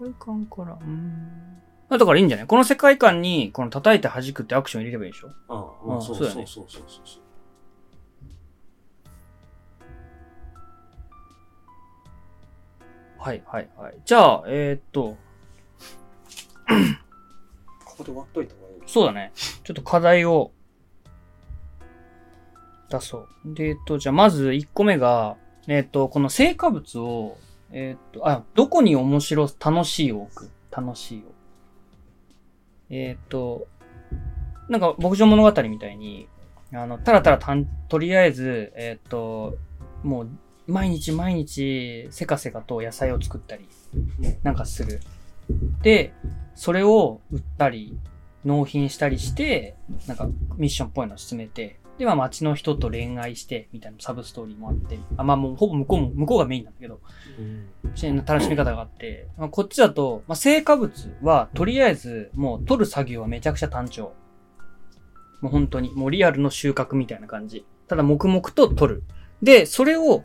[0.00, 1.62] 世界観から、うん。
[1.88, 2.46] だからいいんじゃない？
[2.46, 5.28] この世界観に、この叩いて弾くってアクション入れればいいでしょ？
[5.48, 7.22] ああ、まああそうそうだねそうそうそうそう。
[13.20, 13.94] はい、はい、はい。
[14.04, 15.16] じゃあ、えーっと、
[17.84, 19.32] ここで終わっといた方がいいそうだね。
[19.64, 20.50] ちょっと課題を
[22.90, 23.54] 出そう。
[23.54, 25.36] で、えっと、じゃあまず1個目が、
[25.68, 27.38] えっと、この成果物を、
[27.70, 30.50] えっと、あ、どこに面白、楽しいを置く？
[30.70, 31.32] 楽しいを。
[32.88, 33.68] えっと、
[34.70, 36.26] なんか牧場物語みたいに、
[36.72, 39.58] あの、たらたらたん、とりあえず、えっと、
[40.02, 40.28] もう、
[40.66, 43.68] 毎日毎日、せかせかと野菜を作ったり、
[44.42, 45.00] なんかする。
[45.82, 46.14] で、
[46.54, 47.98] それを売ったり、
[48.48, 57.00] 納品したりして、なんかミッションっぽいのを進めて、で、まあ街の人と恋愛して、みたいなサブストーリーもあって、あ、まあもうほぼ向こうも、向こうがメインなんだけど、
[57.38, 58.24] うん。
[58.24, 64.12] 楽しみ方があって、まあ、こっちだと、まあ、成果物は、とりあえず、もう取る作業はめちゃくちゃ単調。
[65.40, 67.66] もう本当に、もうリアルの収穫みたいな感じ。
[67.88, 69.02] ただ黙々と取る。
[69.42, 70.24] で、それを、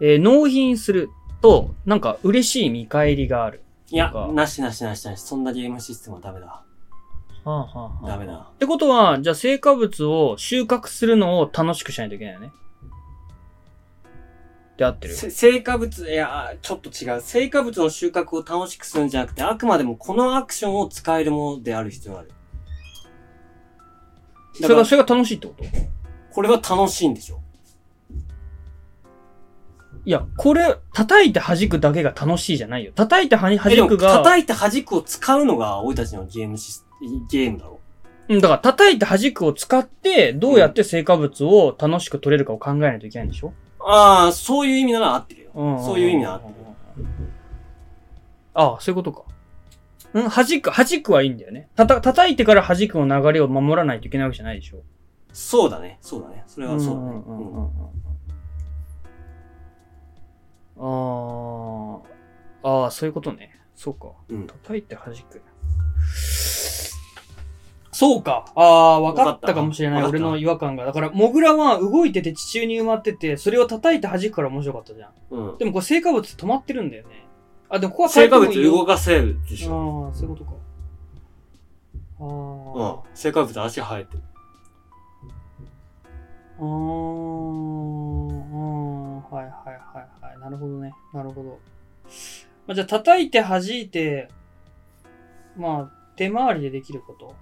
[0.00, 3.62] えー納品すると、なんか嬉しい見返りがある。
[3.90, 5.22] いやなしなしなしなし。
[5.22, 6.62] そんなゲームシステムはダメだ。
[7.44, 8.34] はあはダメだ。
[8.34, 12.52] ってことは、じゃあ成果物を収穫するのを楽しくしないといけないよね。
[14.74, 15.14] って合ってる？
[15.14, 17.20] せ成果物、いや、ちょっと違う。
[17.20, 22.30] 成果物の収穫を楽しくするんじゃなくて、あくまでもこのアクションを使えるものである必要がある。
[24.54, 25.64] それが、それが楽しいってこと？
[26.32, 27.40] これは楽しいんでしょ。
[30.04, 32.92] いや、これ、叩いて弾くだけが楽しいじゃないよ。
[32.94, 33.58] 叩いては弾
[33.88, 36.86] くが、叩いて弾くを使うのが、俺たちのゲームシス、
[37.30, 37.80] ゲームだろ。
[38.28, 45.50] うん、だから叩いて弾くを使って、どうやって成果物を楽しく取れるかを考えないといけないんでしょああ、そういう意味なら合ってるよ。
[45.54, 46.54] うんそういう意味なら合ってる。
[48.54, 49.22] ああ、そういうことか。
[50.14, 51.68] うん、弾く、弾くはいいんだよね。
[51.76, 54.82] たた、叩いてから弾くの流れを守らないといけないわけじゃないでしょ。
[55.32, 55.98] そうだね。
[56.00, 56.44] そうだね。
[56.46, 57.00] それはそうだね。
[57.00, 57.98] うんうんうんうん
[60.80, 62.00] あ
[62.62, 63.58] あ、ああ、そういうことね。
[63.74, 64.12] そうか。
[64.28, 64.46] うん。
[64.46, 65.42] 叩いて弾く。
[67.98, 68.44] そうか。
[68.54, 70.04] ああ、分かったかもしれない。
[70.04, 70.84] 俺の違和感が。
[70.84, 75.10] だから、モグラは動いてて地中に埋まってて、それを叩いて弾くから面白かったじゃん。
[75.30, 75.58] うん。
[75.58, 77.26] でもこれ成果物止まってるんだよね。
[77.68, 80.04] あ、でもここは成果物動かせるでしょ。
[80.06, 80.52] ああ、そういうことか。
[82.20, 83.02] あうんあ。。
[83.14, 84.20] 成果物足生えてる。
[86.60, 86.68] あーうん、
[89.22, 89.74] はいはいはい
[90.24, 90.38] はい。
[90.38, 90.92] なるほどね。
[91.12, 91.58] なるほど。
[92.68, 94.28] まあ、じゃあ、叩いて弾いて、
[95.56, 97.34] まあ、手回りでできること。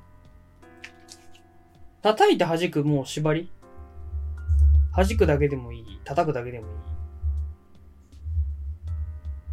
[2.06, 3.50] 叩いて弾くもう縛り
[4.94, 6.00] 弾くだけでもいい。
[6.04, 6.72] 叩くだけでもいい。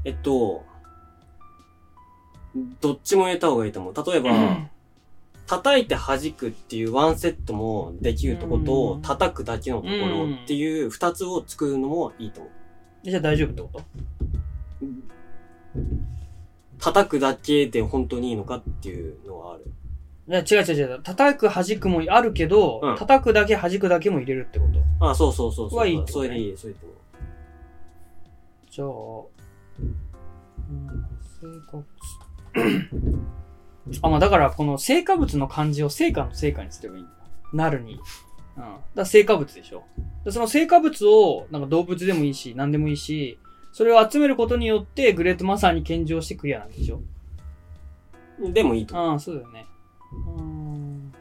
[0.06, 0.64] えっと、
[2.80, 3.94] どっちも入れた方がいいと思う。
[4.12, 4.70] 例えば、
[5.48, 12.54] 叩いて弾くっていうワンセットもできるとこと、うん叩くだけのところっていう二つを作るのもいいと思う。
[13.10, 13.82] じゃあ大丈夫ってこと？
[16.78, 19.66] 叩くだけで本当にいいのかっていうのはある。
[20.26, 21.02] いや違う違う違う。
[21.04, 24.66] 叩く弾くもあるけど、うん叩くだけ弾くだけも入れるってこ
[25.00, 25.10] と。
[25.10, 25.80] あ、そうそうそうそう。
[25.80, 26.94] はいいってことねそれでいい、それでいい。
[28.70, 28.92] じゃあ、う
[29.82, 31.06] ん、
[31.42, 31.86] 成果物。
[34.02, 37.18] あ、まあだから、この成果物の漢字を成果の成果にすればいいんだよ。
[37.54, 37.94] なるに。
[37.94, 38.00] うん。
[38.62, 39.84] だから成果物でしょ。
[40.24, 43.38] でその成果物を、なんか動物でもいいし、何でもいいし、
[43.74, 47.02] それを集めることによって、グレートマザーに献上してクリアなんでしょ。
[48.40, 49.12] でもいいと思う。
[49.12, 49.66] ああ、そうだよね。
[50.38, 51.14] うん。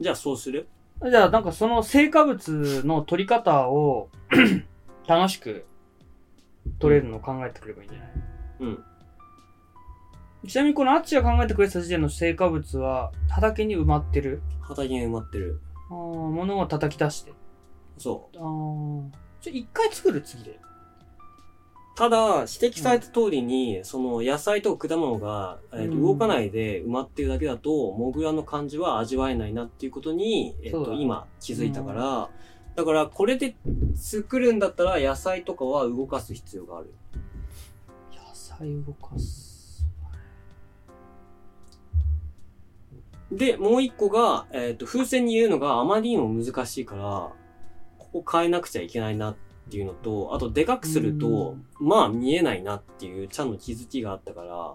[0.00, 0.68] じゃあそうする？
[1.08, 4.08] じゃあ、なんかその成果物の取り方を
[5.06, 5.64] 楽しく
[6.78, 8.10] 取れるのを考えてくればいいんじゃない？
[8.60, 8.84] うん。
[10.46, 14.42] ちなみにこのアッチが考えてくれた時点の成果物は畑に埋まってる？
[14.60, 15.60] 畑に埋まってる。
[15.90, 17.32] あー物を叩き出して。
[17.96, 18.36] そう。
[18.36, 19.10] あー
[19.40, 20.20] じゃあ一回作る？
[20.22, 20.60] 次で。
[21.98, 26.02] ただ、指摘された通りに、その野菜と果物が、えーとうん。
[26.04, 32.30] 動かないで埋まってるだけだと、モグラの感じは味わえないなっていうことに、えっと、今気づいたから、
[32.76, 33.56] だからこれで
[33.96, 36.94] 作るんだったら野菜とかは動かす必要がある。
[38.14, 39.84] 野菜動かす。
[43.32, 47.32] で、もう一個が、えっ、と、風船に入れるのがあまりにも難しいから、
[47.98, 49.34] ここ変えなくちゃいけないなっ
[49.68, 54.74] ていうのと、あとでかくすると、まあ見えないなっていうちゃんの気づきがあったから、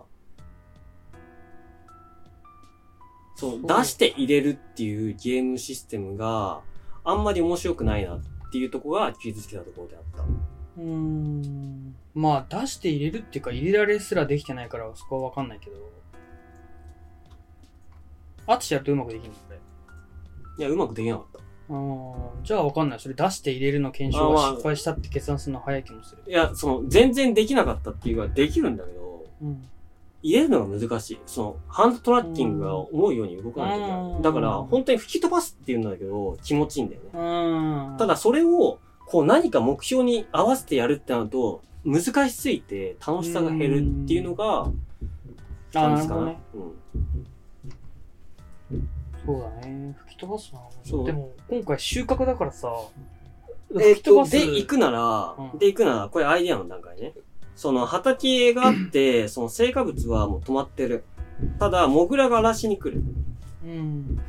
[3.35, 6.61] そう、出して入れるっていうゲームシステムが
[7.03, 8.21] あんまり面白くないなっ
[8.51, 10.23] ていうところが気づきたところであった。
[10.23, 11.95] うーん。
[12.13, 15.75] まあ出して入れるっていうか入れられすらできてないからそこはわかんないけど。
[18.45, 19.59] アッチやるとうまくできるのこれ。
[20.59, 21.42] いや、うまくできなかった。
[22.43, 22.99] じゃあわかんない。
[22.99, 26.23] それ出して入れるの検証あまあが失敗したって決断するの早い気もする。
[26.27, 29.63] いや、その、全然できなかったっていうか、できるんだけど、うん。
[30.21, 31.19] 入れるのが難しい。
[31.25, 34.21] その、ハンドトラッキングが思うように動かないといけなうんい。
[34.21, 37.09] だから、本当に吹き飛ばすっていうんだけど、気持ちいいんだよね。
[37.13, 37.97] うん。
[37.97, 44.69] ただ、それを、こう何か目標に合わせてやるってなると、難しすぎて楽しさが減るっていうのが、
[45.73, 46.21] 感じかな。
[46.21, 46.35] うん。
[49.25, 49.95] そうだね。
[50.13, 50.59] 吹き飛ばすな。
[50.83, 52.71] そうでも、今回収穫だからさ。
[53.71, 57.13] で、行くなら、うんで、行くなら、これアイディアの段階ね。
[57.55, 61.03] その畑があって、その成果物はもう止まってる。
[61.59, 63.03] ただ、モグラが荒らしに来る。
[63.63, 64.19] うん。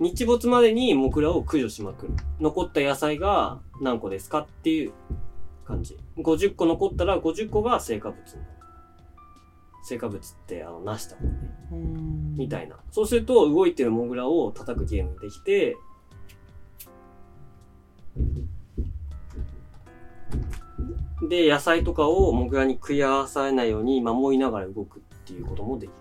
[0.00, 2.14] 日没までにモグラを駆除しまくる。
[2.40, 4.92] 残った野菜が何個ですかっていう
[5.64, 5.96] 感じ。
[6.18, 8.61] 50個残ったら50個が成果物になる。
[9.82, 11.38] 成果物って、あの、なしたもんね。
[11.72, 12.34] うん。
[12.36, 12.76] みたいな。
[12.90, 15.76] そうすると、動いてるモグラを叩くゲームできて、
[21.28, 25.96] で、野菜とかをモグラに食い合わされないように守りながら動くっていうこともできる。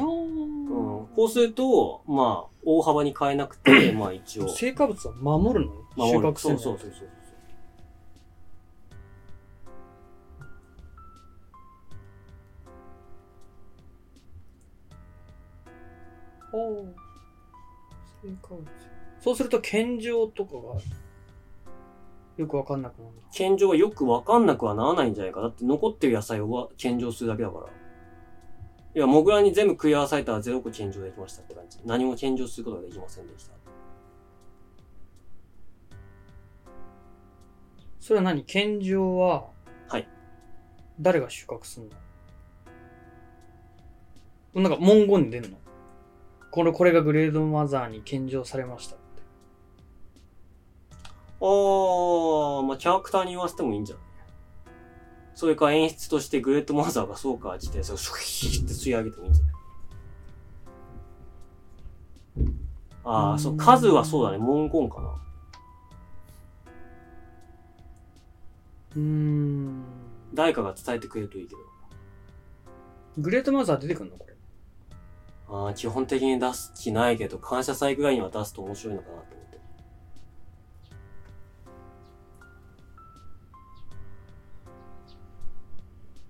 [0.00, 0.66] うん。
[1.14, 6.06] こうすると、まあ、大幅に変えなくて、まあ一応、成果物は守るの？
[6.08, 6.60] 収穫するの？
[6.60, 7.08] そうそうそうそう。
[16.52, 16.86] お。
[19.20, 20.80] そうすると、健常とかが、
[22.36, 23.22] よくわかんなくなるな。
[23.32, 25.40] 献上はよくわかんなくはならないんじゃないか。
[25.40, 27.66] だって残ってる野菜を献上するだけだから。
[28.94, 31.78] いや、モグラに全部食い合わされたら0個献上できましたって感じ。
[31.84, 33.52] 何も献上することができませんでした。
[38.00, 38.44] それは何？
[38.44, 39.46] 健常は、
[39.88, 40.08] はい。
[41.00, 41.88] 誰が収穫すん
[44.54, 44.62] の？
[44.62, 45.61] なんか文言に出んの？
[46.52, 49.04] これ、これがグレードマザーに献上されましたって。
[51.40, 54.04] あー、まあ、キャラクターに言わせてもいいんじゃない
[55.34, 59.54] それか演出としてグレートマザーがそうか自転車をシュイーって吸い上げてもいいんじゃない？
[63.04, 65.08] ああ、そう、数はそうだね、文言かな。
[68.94, 69.82] うーん。
[70.34, 71.58] 誰かが伝えてくれるといいけど。
[73.18, 74.31] グレートマザー出てくんのこれ？
[75.54, 79.60] ああ、基本的に出す気ないけど、感謝祭ぐらいには出すと面白いのかなと思って。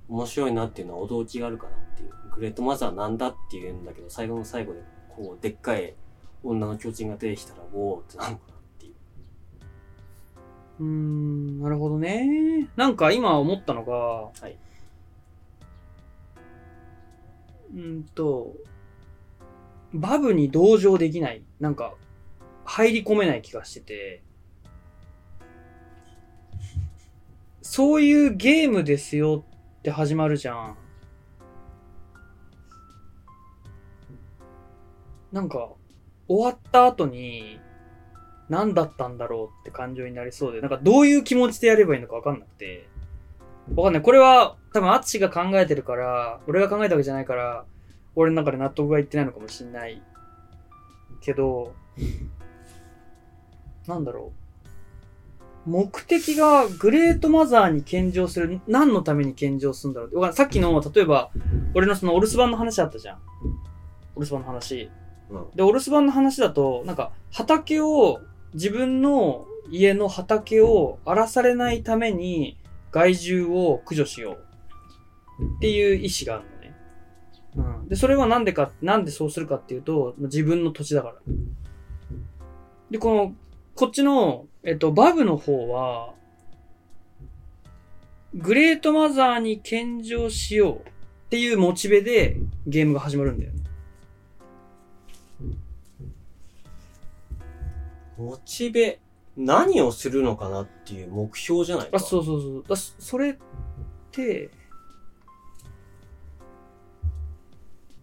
[0.08, 2.10] 面白いなっていうのは驚きがあるかなっていう。
[2.34, 5.94] グレートマザーなんだっていうんだけど、最後の最後で、こう、でっかい
[6.42, 8.94] 女の巨人が出てきたら、おーってなるのかなっていう。
[10.80, 12.68] うーん、なるほどね。
[12.74, 14.58] なんか今思ったのが、はい。
[17.72, 18.56] うーんと、
[19.94, 21.42] バブに同情できない。
[21.60, 21.94] なんか、
[22.64, 24.22] 入り込めない気がしてて、
[27.60, 29.44] そういうゲームですよ
[29.78, 30.76] って始まるじゃん。
[35.32, 35.70] なんか、
[36.28, 37.60] 終わった後に、
[38.48, 42.86] 何だったんだろうって感情になりそうで、なんかどういう気持ちでやればいいのかわかんなくて。
[43.74, 44.02] わかんない。
[44.02, 47.64] これは多分アツシが考えてるから、俺が考えたわけじゃないから、
[48.14, 50.02] 俺の中で納得がいってないのかもしんない。
[51.20, 51.74] けど、
[53.86, 54.32] なんだろ
[55.66, 55.70] う。
[55.70, 60.32] 目的がグレートマザーに献上する、何のために献上するんだろう。
[60.32, 61.30] さっきの、例えば、
[61.74, 63.18] 俺のそのお留守番の話あったじゃん。
[64.16, 64.90] お留守番の話。
[65.30, 65.50] うん。
[65.54, 68.20] で、お留守番の話だと、なんか、畑を、
[68.54, 72.58] 自分の家の畑を荒らされないために、
[72.90, 75.56] 害獣を駆除しよう。
[75.58, 76.51] っていう意思がある。
[77.56, 77.88] うん。
[77.88, 81.14] で、それはなんでか、なんでそうするかっていうと、自分の土地だから。
[82.90, 83.34] で、この、
[83.74, 86.14] こっちの、えっと、バブの方は、
[88.34, 90.82] グレートマザーに献上しようっ
[91.28, 92.36] ていうモチベで
[92.66, 93.62] ゲームが始まるんだよね。
[98.16, 99.00] モチベ、
[99.36, 101.96] 何をするのかなっていう目標じゃないか。
[101.96, 102.64] あ、そうそうそう。
[102.68, 103.36] だそそれっ
[104.10, 104.50] て、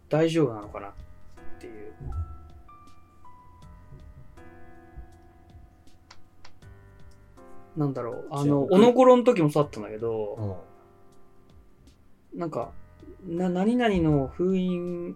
[0.09, 0.91] 大丈夫なのかなっ
[1.59, 1.93] ていう。
[7.77, 8.27] なんだろう。
[8.31, 10.65] あの、おのころの時もそうだったんだけど、
[12.33, 12.39] うん。
[12.39, 12.71] なんか、
[13.25, 15.15] な、何々の封印、ん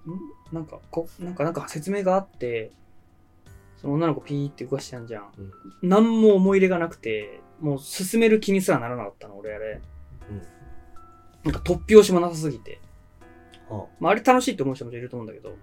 [0.52, 2.72] なんか、こ、なんか、なんか説明があって、
[3.78, 5.32] その女の子ピーって動かしてやんじゃん。
[5.38, 5.52] うん。
[5.82, 9.82] 何も思い入れがなくて、もう進める気にすらならなかったの、俺あれ。
[10.30, 10.42] うん
[11.44, 12.80] なんか突拍子もなさすぎて。
[13.70, 15.56] はまあ、あれ楽しいって思う人もいると思うんだけど。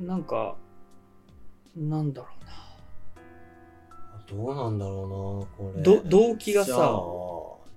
[0.00, 0.56] なんか、
[1.76, 2.76] なんだろあ
[4.28, 5.82] どうなんだろうな、これ。
[5.92, 6.02] うな。
[6.02, 6.72] ど、動機がさ、、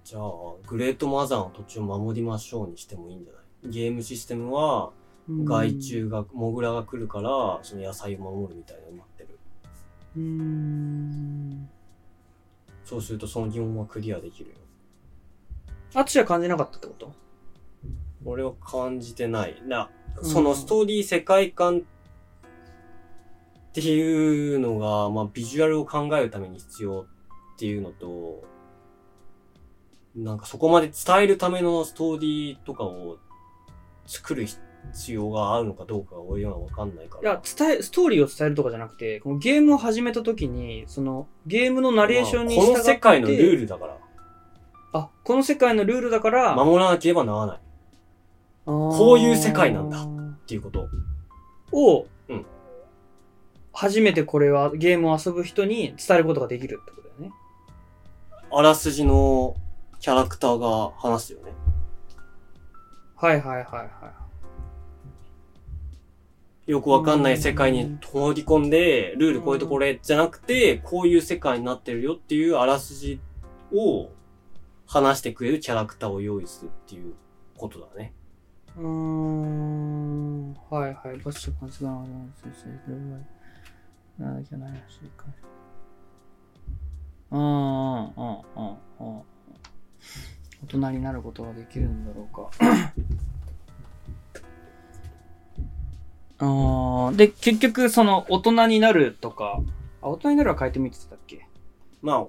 [0.03, 0.21] じゃあ、
[0.67, 3.71] グレートマザーの土地を守りましょうにしてもいいんじゃない？
[3.71, 4.91] ゲームシステムは、
[5.29, 9.39] うん害虫が、モグラが来るから、その野菜を守るみたいになってる。
[10.17, 11.69] うーん。
[12.83, 14.55] そうするとその疑問はクリアできるよ。
[15.93, 17.13] あっちは感じなかったってこと？
[18.23, 19.61] 俺は感じてない。
[19.65, 21.81] な、うんそのストーリー世界観っ
[23.73, 27.05] ていうのが、まあビジュアルを考えるために必要
[27.53, 28.43] っていうのと、
[30.15, 33.17] なんかそこまで伝えるためのストーリーとかを
[34.05, 37.31] 作る必要があるのかどうかが俺にはわかんないから。
[37.31, 43.57] いや、伝え、ストーリーを伝えるとかじゃなくて、このゲームを始めた時に、その、ゲームのナレーションにまあこの世界のルール。
[43.59, 43.97] ルだから、
[44.93, 47.59] あ、この世界のルールだから、守らなければならないっ
[48.65, 50.05] ここういう世界なんだ
[50.45, 50.87] ていうこと。
[51.71, 52.45] を、うん
[53.73, 57.31] 初めてこれはゲームを遊ぶ人に伝えることができるってことだよね。
[58.51, 59.55] あらすじの
[60.01, 61.53] キャラクターが話すよね。
[63.15, 64.11] はいはいはいは
[66.67, 66.71] い。
[66.71, 73.21] よくわかんない世界に放り込んで、ルールこういうところじゃなくて、こういう世界になってるよっていうあらすじ
[73.73, 74.09] を
[74.91, 77.13] 話してくれるキャラクターを用意するっていう
[77.55, 78.13] ことだね。
[78.75, 80.53] うーん。
[80.69, 81.17] はいはい。
[81.19, 82.03] バッシュパンツが、なん
[84.35, 85.27] だっけな、しか。
[87.31, 88.67] うんうんうんうん
[88.99, 89.23] うん。
[90.63, 92.49] 大人になることができるんだろうか。
[96.39, 99.61] あで、結局、その、大人になるとか、
[100.01, 101.47] あ、大人になるは変えてみてたっけ
[102.01, 102.25] まあ、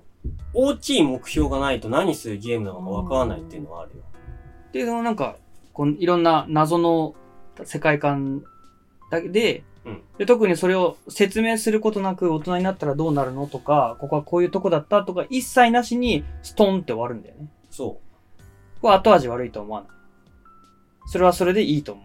[0.54, 4.02] 大きい目標がないと何するゲームなのかわからないっていうのはあるよ。
[4.72, 5.36] で、そのなんか、
[5.72, 7.14] こういろんな謎の
[7.64, 8.42] 世界観
[9.10, 17.48] だけで、うんで、特にそれを説明することなく大人になったらどうなるのとか、ここはこういうとこだったとか、一切なしにストンって終わるんだよね。
[17.70, 18.00] そ
[18.80, 19.90] これ後味悪いと思わない。
[21.06, 22.04] それはそれでいいと思う。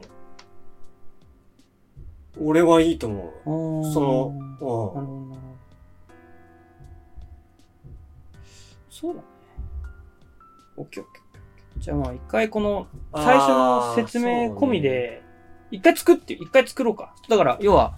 [2.39, 3.88] 俺はいいと思う。
[3.89, 3.93] う。
[3.93, 4.32] その、
[4.95, 5.47] なるうん。
[9.00, 9.28] そうだね。
[10.76, 11.22] オッケーオッケ
[11.78, 13.24] じゃあまあ一回この、ー。
[13.24, 15.22] 最初の説明込みで、
[15.70, 17.14] 一回作って、一回作ろうか。
[17.30, 17.95] だから、要は、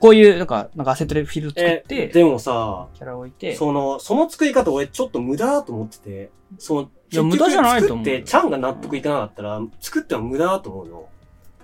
[0.00, 11.08] こういう、なんか、なんかアセットでフィールド作って、でもさ、キャラ置いて、その、その作り方俺ちょっと無駄だと思ってて、その、いや無駄じゃないと思う作って、ちゃんが納得いかなかったら、作っては無駄だと思うの。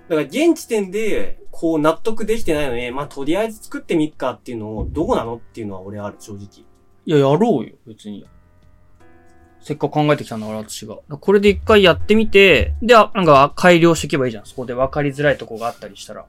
[0.09, 6.65] だから現時点で、こう納得できてないのに、まあとりあえず作ってみっかっていうのを、どうなのっていうのは俺ある、正直。
[7.07, 8.27] いや、やろうよ、別に。
[9.65, 10.99] せっかく考えてきたんだから、私が。
[11.09, 14.45] これで一回やってみて、で、あなんか改良していけばいいじゃん。
[14.45, 16.27] そこで分かりづらいとこがあったりしたら。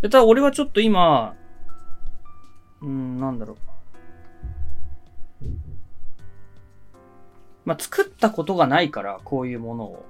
[0.00, 1.34] で、ただ俺はちょっと今、
[2.82, 3.56] うーん、なんだろう。
[7.64, 10.06] まあ、作ったことがないから、こういうものを。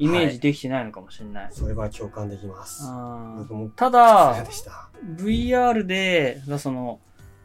[0.00, 1.48] イメージできてないのかもしれない。
[1.50, 2.84] それは共感できます。
[3.76, 3.90] た
[4.34, 4.88] 嫌だ。
[5.16, 7.00] VR で、その、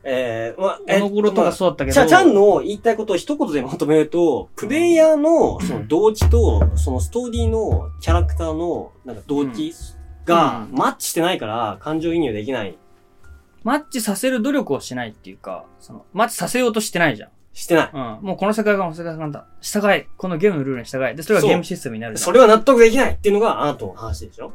[0.05, 9.73] えー、まあ、この頃とかそうだったけど、ちゃ、ちゃんの言いたいことを一言でまとめると、プレイヤーのその動機と、そのストーリーのキャラクターのなんか動機
[10.25, 12.77] がうんマッチしてないから感情移入できない。
[13.63, 17.29] マッチさせる努力をしないっていうか、その、マッチさせようとしてないじゃん。
[17.53, 17.91] してない。
[17.93, 18.27] うん。
[18.27, 19.47] もうこの世界観の世界観だ。
[19.61, 20.05] 従い。
[20.17, 21.15] このゲームのルールに従い。
[21.15, 22.25] で、それがゲームシステムになるじゃん。
[22.25, 24.51] それは納得できないっていうのがあなたの話でしょ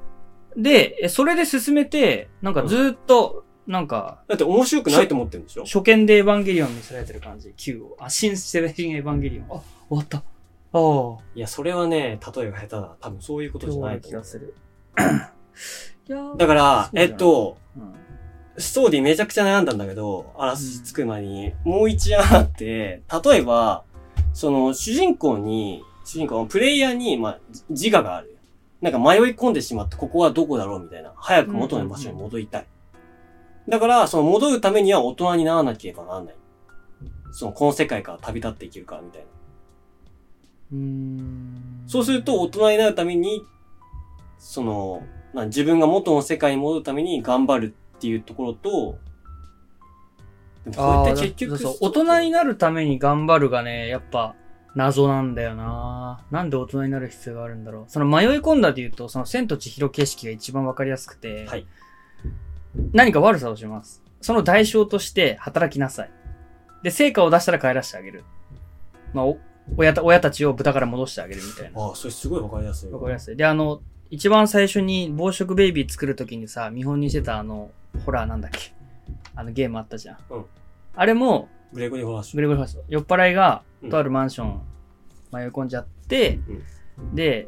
[0.57, 5.65] で、えそれで進めて、なんかずーっと、なんか、だって面白くないと思ってるんでしょ？
[5.65, 7.55] 初見でエヴァンゲリオン見せられてる感じ。
[7.57, 7.97] 9を。
[8.01, 9.45] あ、新セブンエヴァンゲリオン。
[9.59, 10.19] あ、終わった。
[10.19, 10.23] あ
[10.73, 11.19] あ。
[11.35, 12.97] いや、それはね、例えが下手だ。
[13.01, 14.23] 多分そういうことじゃないと思う。
[14.23, 14.55] 気がする。
[16.39, 17.95] だから、えっと、うん
[18.61, 23.85] ストーリーめちゃくちゃ悩んだんだけど、あらすじ作る前に、もう一案あって、例えば、
[24.33, 27.41] その、主人公に、主人公のプレイヤーに、まあ、
[27.71, 28.37] 自我がある。
[28.81, 31.13] なんか迷い込んでしまって、ここはどこだろうみたいな。
[31.15, 32.67] 早く元の場所に戻りたい。
[33.69, 36.35] だから、その戻るためには大人にならなければならない。
[37.33, 39.27] その、この世界から旅立っていけるから、みたいな。
[40.73, 41.85] うーん。
[41.87, 43.43] そうすると、大人になるために、
[44.39, 45.03] その、
[45.35, 48.99] な自分が元の世界に戻るために頑張るっていうところと、こ
[50.83, 54.35] ああ、れって結局、そうそう大人になるために頑張るがね、やっぱ、
[54.75, 57.85] 謎なんだよななんで大人になる必要があるんだろう。
[57.89, 61.67] その迷い込んだで言うと、その千と千尋景色が一番わかりやすくて、はい
[62.93, 64.03] 何か悪さをします。
[64.21, 66.11] その代償として働きなさい。
[66.83, 68.25] で、成果を出したら帰らせてあげる。
[69.13, 69.39] まあ、お
[69.77, 71.81] 親た親たちを豚から戻してあげるみたいな。
[71.81, 72.91] ああ、それすごいわかりやすい。
[72.91, 73.37] わかりやすい。
[73.37, 77.71] で、あの、一番最初に暴食ベイビー作るときにさ、見本にしてたあの、
[78.05, 78.73] ホラーなんだっけ？
[79.35, 80.19] あのゲームあったじゃん。
[80.31, 80.45] うん
[80.95, 82.37] あれも、グレゴリーホラーショー。
[82.37, 82.85] グレゴリーファースト。
[82.89, 84.61] 酔っ払いがうん、とあるマンション
[85.33, 86.41] 迷い込んじゃって、
[87.15, 87.47] で、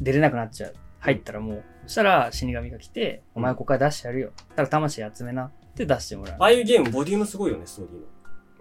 [0.00, 0.74] 出れなくなっちゃう。
[0.98, 4.30] 入ったらもう、そしたら死神が来て、お前ここから出してやるよ。
[4.54, 6.44] ただ魂集めなって出してもらうあ。
[6.44, 7.98] あいうゲーム、ボリュームすごいよね、ストーリ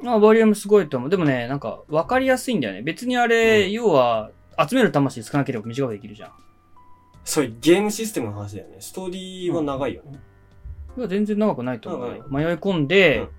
[0.01, 0.13] ーの。
[0.13, 1.09] あ、ボリュームすごいと思う。
[1.09, 2.81] でもね、なんか、わかりやすいんだよね。
[2.81, 4.31] 別にあれ、うん要は、
[4.67, 6.31] 集める魂少なければ短くできるじゃん。
[7.23, 8.77] それゲームシステムの話だよね。
[8.79, 10.19] ストーリーは長いよね。
[10.97, 13.29] いや、全然長くないと思う迷い込んで、うん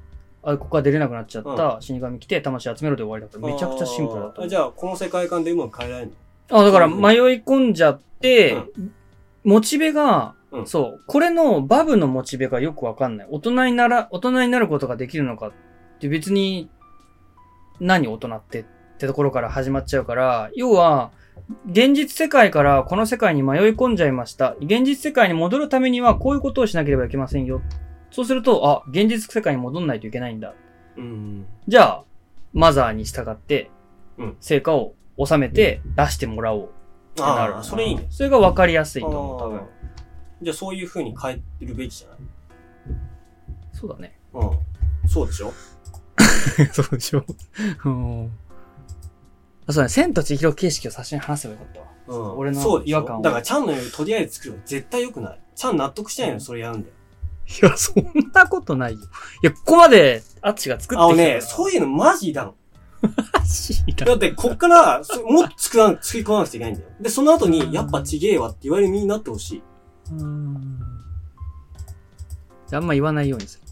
[0.42, 4.42] あ、ここから出れなくなっちゃった、死神来て、魂集めろで終わりだから、めちゃくちゃシンプルだと思う。
[4.42, 6.12] あーじゃあ、この世界観でうまく変えられる
[6.50, 8.56] あ、だから、うん迷い込んじゃって、
[9.44, 13.28] モチベが、うんそう、これのバブのモチベがよくわかんない。
[13.30, 15.52] 大人になら、大人になることができるのかっ
[16.00, 16.68] て別に、
[17.78, 18.64] 何大人ってっ
[18.98, 21.10] てところから始まっちゃうから、要は、
[21.66, 24.56] 現実世界からこの世界に迷い込んじゃいました。
[24.60, 27.62] 現実世界に戻るためにはこういうことをしなければいけませんよ。
[28.10, 30.48] そうすると、あ、現実世界に戻んないといけないんだ。
[30.48, 30.54] の
[30.96, 31.46] うん。
[31.66, 32.04] じゃあ、
[32.52, 33.70] マザーに従って
[34.20, 36.70] うん、成果を収めて出してもらおう。
[37.12, 38.06] ってなるそれいいね。
[38.10, 39.60] それが分かりやすいと思う、多分
[40.42, 42.18] じゃあ、そういう風に変えるべきじゃない？
[43.72, 44.18] そうだね。
[44.32, 44.50] うん。
[45.08, 45.52] そうでしょ？
[46.72, 47.24] そうでしょ。
[47.84, 48.30] うん。
[49.66, 49.88] あ、そうだね。
[49.88, 51.86] 千と千尋形式を最初に話せばよかったわ。
[52.06, 52.38] うん。
[52.38, 55.40] 俺の違和感をだから、ちゃんのとりあえず作るの絶対良くない。
[55.54, 56.94] ちゃん納得してないのにそれやるんだよ。
[57.62, 58.98] いや、そんなことないよ。
[59.42, 62.54] いや、ここまで、あっちが作ってきたあのね、そういうのマジいらん。
[63.50, 66.88] うだって、こっから、そもっと作らん、作り込まなくちゃいけないんだよ。
[67.00, 69.62] で、その後うんに、やっぱちげえわって言われる身になってほし
[70.10, 70.14] い。
[70.14, 70.80] ん。
[72.72, 73.64] あんま言わないようにする。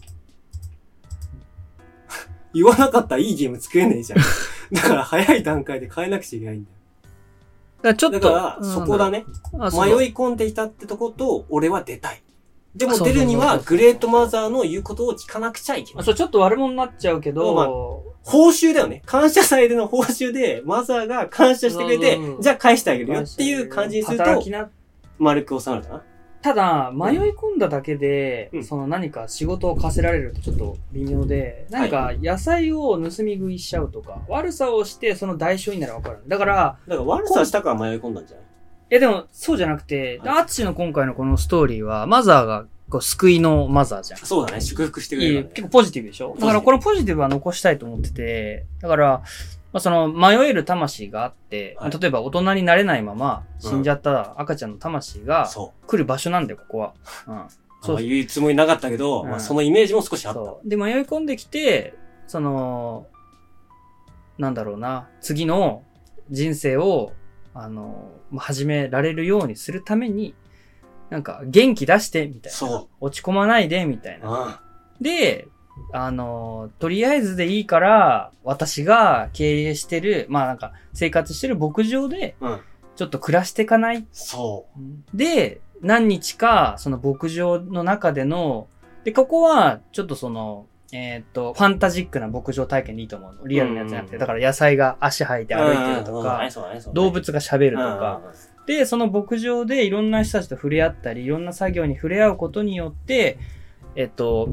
[2.53, 4.19] 言わなかったらいいゲーム作れねえじゃん。
[4.73, 6.75] だから、早い段階で変えなくちゃいけないんだよ。
[7.81, 8.19] らちょっと。
[8.19, 9.09] だから、うんそこだ。
[9.09, 9.25] ね。
[9.53, 9.63] 迷い
[10.13, 12.21] 込んでいたってとこと、俺は出たい。
[12.75, 16.01] でも出るには、グレートマザーの言うことを聞かなくちゃいけない。
[16.01, 19.01] あそう、ちょっと悪者になっちゃうけど、まあ報酬だよね。
[19.05, 22.41] 感謝祭での報酬で、マザーが感謝してくれてうんうんう、ん。
[22.41, 24.23] じゃあ返してあげるよっていう感じにすると
[25.17, 26.03] 丸く収まるかな。
[26.41, 28.63] ただ、迷い込んだだけで、うん。
[28.63, 36.19] その何か仕事を課せられるとちょっと微妙で、何か野菜を盗み食いしちゃうとか、悪さをしてその代償にならわかる。
[36.27, 38.45] だから、だから悪さしたから迷い込んだんじゃない？
[38.91, 40.41] いやでもそうじゃなくて、はい。
[40.41, 44.19] アツシの今回のこのストーリーは、マザーがこう救いのマザーじゃん。
[44.19, 44.61] そうだね。
[44.61, 45.49] 祝福してくれるね。
[45.53, 46.35] 結構ポジティブでしょ？
[46.39, 49.07] だからこのポジティブは残したいと思ってて、だから、
[49.71, 55.49] まあ、その迷える魂があって、はい例えば大人になれないまま死んじゃった赤ちゃんの魂が。
[55.85, 56.93] 来る場所なんだよ、ここは。
[57.27, 57.43] うん。
[57.81, 60.41] そう言うつもりなかったけど、うんまあそのイメージも少しあった。
[60.65, 61.93] で、迷い込んできて、
[62.27, 63.07] その、
[64.37, 65.83] なんだろうな、次の
[66.29, 67.13] 人生を、
[67.53, 70.33] あの、まあ始められるようにするために、
[71.09, 72.57] なんか、元気出して、みたいな。
[72.57, 72.87] そう。
[72.99, 74.61] 落ち込まないで、みたいな。
[74.99, 75.47] うで、
[75.93, 82.45] あの、とりあえずでいいから、私が経営してる、まあなんか、生活してる牧場で、ん。
[82.45, 82.59] うん。
[82.95, 84.05] ちょっと暮らしていかない？
[84.11, 84.65] そ
[85.13, 88.67] で、何日か、その牧場の中での、
[89.05, 93.47] で、ここは、ちょっとその、えーっと、ファンタジックな牧場体験でいいと思うの。
[93.47, 94.15] リアルなやつじゃなくて。
[94.15, 95.57] うんだから野菜が足生えてう。
[95.57, 96.41] 歩いてるとうんか、
[96.93, 98.31] 動物が喋るとか、うん
[98.65, 103.39] で、その牧場でいろんな人たちと触れ合ったり、いろんな作業に触れ合うことによって、
[103.95, 104.49] えっと、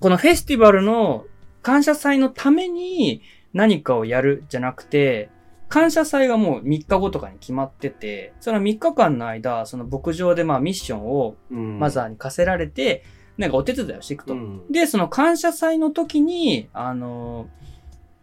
[0.00, 1.24] このフェスティバルの
[1.62, 5.30] 感謝祭のために何かをやるじゃなくて、
[5.68, 11.78] 感謝祭がもう3日後とかに決まってて、その3日間の間、その牧場でまあミッションをうん。
[11.78, 13.04] マザーに課せられて、
[13.36, 14.34] なんかお手伝いをしていくと。
[14.34, 14.62] うん。
[14.70, 17.48] で、その感謝祭の時に、あの、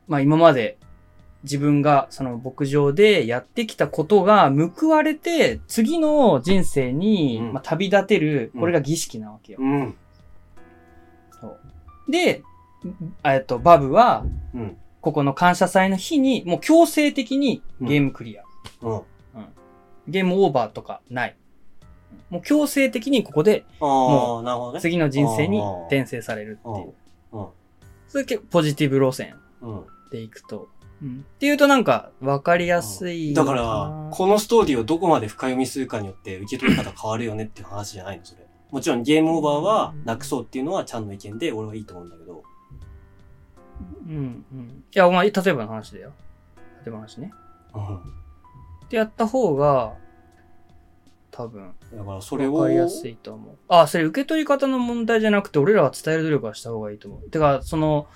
[0.08, 0.78] まあ今まで
[1.44, 9.60] 自分がその牧場でやってきたことが報われて、次の人生に、うんまあ、旅立てる、うんこれが儀式なわけよ。
[9.62, 9.96] うん。
[11.42, 11.60] そう
[12.12, 12.44] で、
[13.24, 14.78] えっと、バブは、うん。
[15.02, 18.44] ここの感謝祭の日に、もう強制的にゲームクリア。
[18.82, 19.02] うん。
[20.08, 21.36] ゲームオーバーとかない。
[22.30, 24.82] もう強制的にここでああ、なるほどね。
[24.82, 26.94] 次の人生に転生されるっていう。
[27.34, 27.48] うん。
[28.08, 29.84] それ結構ポジティブ路線うん。
[30.12, 30.70] でいくと。
[31.04, 31.26] うん。
[31.36, 38.48] っていうとなんか、わかりやすいだから、このストーリーをどこまで深読みするかによって受け取り方変わるよねっていう話じゃないの、それ。
[38.72, 42.44] もちろんゲームオーバーはなくそうっていうのはちゃんの意見で俺はいいと思うんだけど。
[44.08, 44.84] うん、うん。
[44.92, 46.14] いや、お前、例えばの話だよ。
[46.86, 47.32] 例えばの話ね。
[47.76, 47.98] うん。
[47.98, 48.00] っ
[48.90, 49.94] てやった方が、
[51.30, 52.54] 多分、だからそれを。
[52.54, 53.56] わかりやすいと思う。
[53.68, 57.30] あ、それ受け取り方の問題じゃなくて、俺らは伝える努力はした方がいいと思う。
[57.30, 58.08] てか、その、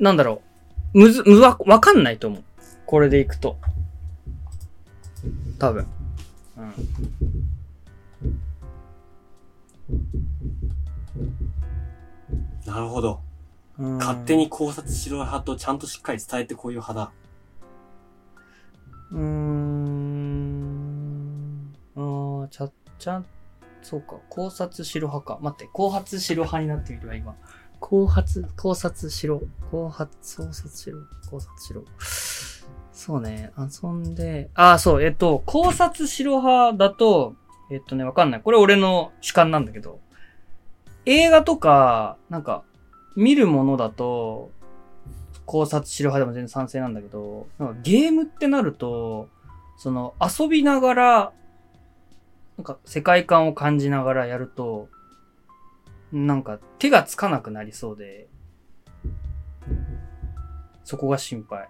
[0.00, 0.53] なんだろう。
[0.94, 2.44] むず、むわ、わかんないと思う。
[2.86, 3.58] これでいくと。
[5.58, 5.86] 多分。
[6.56, 6.72] うん。
[12.64, 13.20] なるほど。
[13.78, 17.12] うん勝手に考察しろ派とちゃんとしっかり伝えてこういう派だ。
[19.10, 20.44] うーん。
[21.96, 23.26] あーちゃ、ちゃん、
[23.82, 24.20] そうか。
[24.28, 25.40] 考察しろ派か。
[25.42, 27.34] 待って、考察しろ派になってみるわ、今。
[27.84, 29.42] 考察、考察しろ。
[29.70, 30.08] 考察、
[30.38, 31.00] 考察しろ。
[31.30, 31.84] 考察しろ。
[32.92, 33.52] そうね。
[33.58, 37.36] 遊んで、あー、そう、えっと、考察しろ派だと、
[37.70, 38.40] えっとね、わかんない。
[38.40, 40.00] これ俺の主観なんだけど、
[41.04, 42.62] 映画とか、なんか、
[43.16, 44.50] 見るものだと、
[45.44, 49.28] 考察しろ派でも全然賛成なんだけど、なんかゲームってなると、
[49.76, 51.32] その遊びながら、
[52.56, 54.88] なんか世界観を感じながらやると、
[56.14, 58.28] なんか手がつかなくなりそうで、
[60.84, 61.68] そこが心配。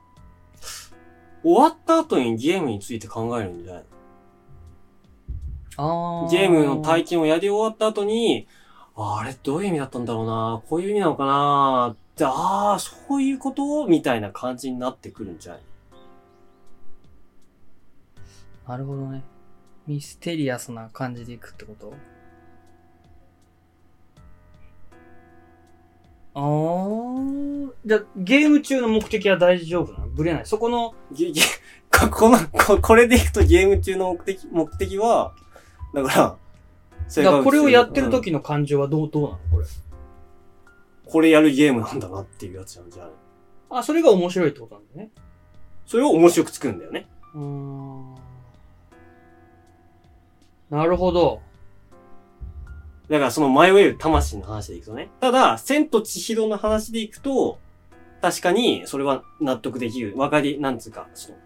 [1.42, 3.84] 終わった後にゲームについて考えるんじゃない
[5.76, 8.46] あのゲームの体験をやり終わった後に、
[8.96, 10.62] ああれどういう意味だったんだろうな？
[10.68, 11.94] こういう意味なのかな？
[11.94, 13.86] って、ああ、そういうこと？
[13.86, 15.62] みたいな感じになってくるんじゃない？
[18.68, 19.22] なるほどね。
[19.86, 21.94] ミステリアスな感じでいくってこと？
[26.34, 27.72] あー。
[27.86, 30.08] じゃあ、ゲーム中の目的は大丈夫なの？
[30.08, 30.46] ブレない？
[30.46, 31.40] そこの、ゲ、ゲ、
[31.90, 35.34] ここの、ここれでいくとゲーム中の目的、目的は、
[35.94, 36.36] だから、
[37.08, 39.38] そだからこれをやってるうん時の感情はどう、どうなの？
[39.52, 39.66] これ。
[41.06, 43.12] これやるゲームなんだなっていうやつなんじゃない？
[43.70, 45.12] あ、それが面白いってことなんだよね。
[45.86, 47.06] それを面白く作るんだよね。
[47.34, 48.14] うーん。
[50.70, 51.42] なるほど。
[53.08, 55.10] だからその迷える魂の話でいくとね。
[55.20, 57.58] ただ、千と千尋の話でいくと、
[58.22, 60.16] 確かにそれは納得できる。
[60.16, 61.38] わかり、なんつうか、その、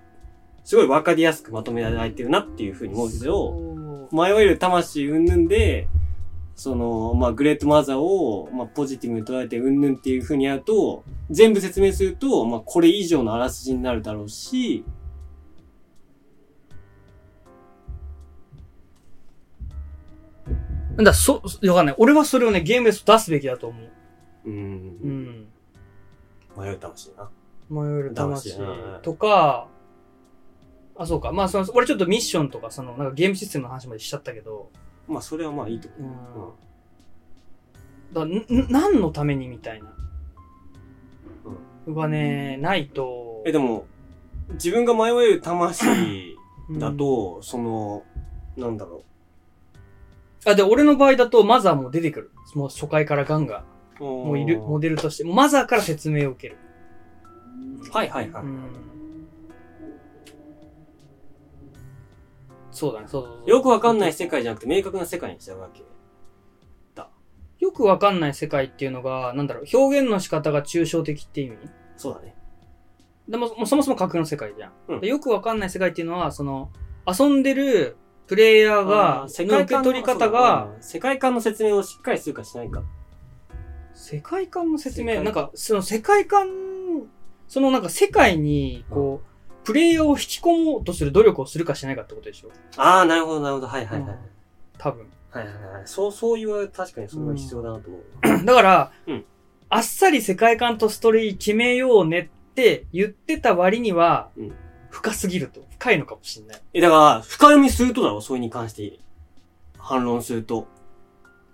[0.64, 5.88] すごいわかりやすくまとめられてるなっていうふうに思うけど、迷える魂云々で、
[6.54, 14.84] その、まあ、グレートマザーを、まあ、ポジティブに捉えて云々っていう風にやると、全部説明すると、まあ、これ以上のあらすじになるだろうし、
[20.98, 21.94] だからそ、わかんない。
[21.98, 23.90] 俺はそれをね、ゲームで出すべきだと思う。
[24.44, 24.50] う。
[24.50, 25.48] うんん。
[26.56, 27.30] 迷う魂な。
[27.70, 28.58] 迷える魂
[29.02, 29.68] とか、
[30.96, 31.30] あ、そうか。
[31.30, 34.70] まあ、その、俺ちょっとミッションとか、その、なんかゲームシステムの話までしちゃったけど、
[35.06, 36.14] まあ、それはまあいいとう思ん。
[38.12, 38.30] だからん
[38.66, 39.94] ん何のためにみたいな。
[41.94, 43.46] がね、ないとう。
[43.46, 43.48] ん。
[43.48, 43.86] え、でも、
[44.54, 46.36] 自分が迷える魂
[46.68, 48.02] うんだと、その、
[48.56, 49.04] なんだろ
[50.46, 52.30] あ、で、俺の場合だと、マザーも出てくる。
[52.54, 53.64] もう初回からガンガン。
[54.00, 54.04] う。
[54.04, 55.24] もういる、モデルとして。
[55.24, 56.58] マザーから説明を受ける。
[57.92, 58.42] はいはいはい。
[58.42, 58.60] うん。
[62.70, 63.50] そうだね、そうそう。
[63.50, 65.82] よくわかんない世界じゃなくて明確な世界にしちゃうわけ。
[67.58, 71.70] よくわかんない世界っていうのが、なんだろう、表現の仕方が抽象的っていう意味？
[71.96, 72.36] そうだね。
[73.28, 74.72] でも、もうそもそも架空の世界じゃん。
[74.86, 76.70] うんでよくわかんない世界っていうのは、その、
[77.04, 77.96] 遊んでる
[78.28, 82.82] プレイヤーが、世の受け取り方が、、世界観の説明をしっかりするかしないか。
[83.94, 86.48] 世界観の説明、なんか、その世界観、
[87.48, 92.50] そのなんか世界に、こう、プレイヤーを引き込もうとする努力をするかしないかってことでしょ？
[92.76, 93.66] ああ、なるほど、なるほど。
[93.66, 94.10] はいはいはい。
[94.10, 94.18] うん
[94.78, 95.10] 多分。
[95.30, 95.82] はいはいはい。
[95.86, 98.44] そう、そう言われる確かにそれは必要だなと思う。
[98.44, 99.24] だから、うん
[99.70, 104.52] あっさり世界観とストーリー決めようねって言ってた割には、うん
[104.90, 105.64] 深すぎると。
[105.78, 106.62] 深いのかもしれない。
[106.74, 108.98] え、だから、深読みするとだろ、それに関して。
[109.78, 110.66] 反論すると。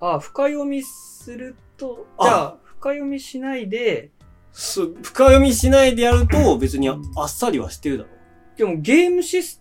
[0.01, 4.11] ああ、深読みすると、あじゃあ、深読みしないで、
[4.53, 8.11] す深読みしないでやると、別にああっさりはしてるだろ。
[8.57, 9.61] でもゲームシス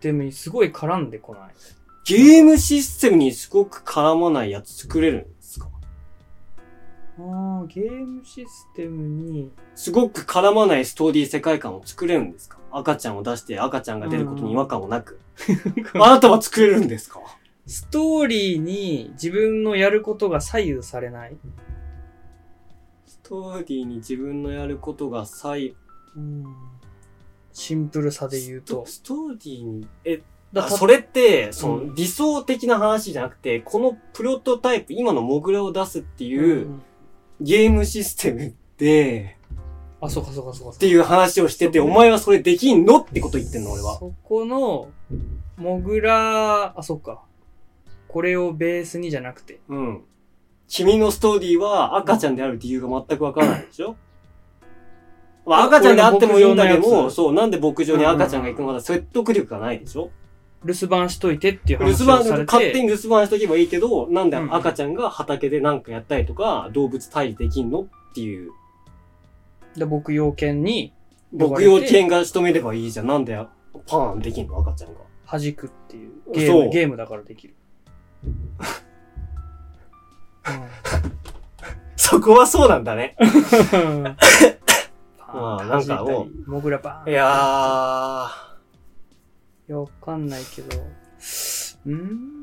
[0.00, 1.50] テムにすごい絡んでこない？
[2.06, 5.68] ゲームシステムにすごく絡まないやつ作れるんですか？
[7.18, 12.58] ああ、ゲームシステムに、すごく絡まないストーリー世界観を作れるんですか？
[12.78, 15.18] 赤ちゃんを出して赤ちゃんが出ることに違和感もなく。
[15.94, 17.20] あなたは作れるんですか？
[17.66, 21.36] ストーリーに自分のやることが左右されない。
[23.06, 25.74] ストーリーに自分のやることが最、
[27.52, 28.84] シンプルさで言うと。
[28.86, 30.22] ストーリーに、え、
[30.52, 36.82] だあそれって、その、うん理想的な話じゃなくて、このプロトタイプ、今のモグラを出すっていう、ん
[37.40, 39.35] ゲームシステムで、
[40.06, 40.76] あ、そうかそうかそうか。
[40.76, 42.98] っていう話をしてて、お前はそれできんの？
[42.98, 43.98] ってこと言ってんの、俺は。
[43.98, 44.88] そこの、
[45.56, 47.22] モグラ、あ、そっか。
[48.08, 49.60] これをベースにじゃなくて。
[49.68, 50.04] うん。
[50.68, 53.96] 君のストーリーは赤ちゃんである理由が全くわからないでしょ？
[55.46, 60.10] まあ赤ちゃんであってもいいんだけど、俺の牧場のやつそう、なんで牧場に赤ちゃんが行くのか説得力がないでしょ？
[60.64, 62.44] 留守番しといてっていう留守番、話をされて。
[62.46, 67.82] 勝手に留守番しとけばいいけど、なんでうん赤ちゃんが畑でなんかやったりとか、動物退治できんの？
[67.82, 68.50] っていう。
[69.76, 70.92] で、牧羊犬に
[71.32, 73.06] 牧羊犬が仕留めればいいじゃん。
[73.06, 73.36] なんで
[73.86, 74.58] パーンできんの？
[74.58, 75.00] 赤ちゃんが。
[75.30, 76.12] 弾くっていう。
[76.32, 77.54] ゲーム、ゲームだからできる。
[81.96, 83.16] そこはそうなんだね。
[83.72, 84.02] うん。
[85.18, 87.12] まあなんかもうモグラバーン。
[87.12, 88.28] いやー。
[89.68, 90.78] いや、わかんないけど。
[90.78, 92.35] うーん？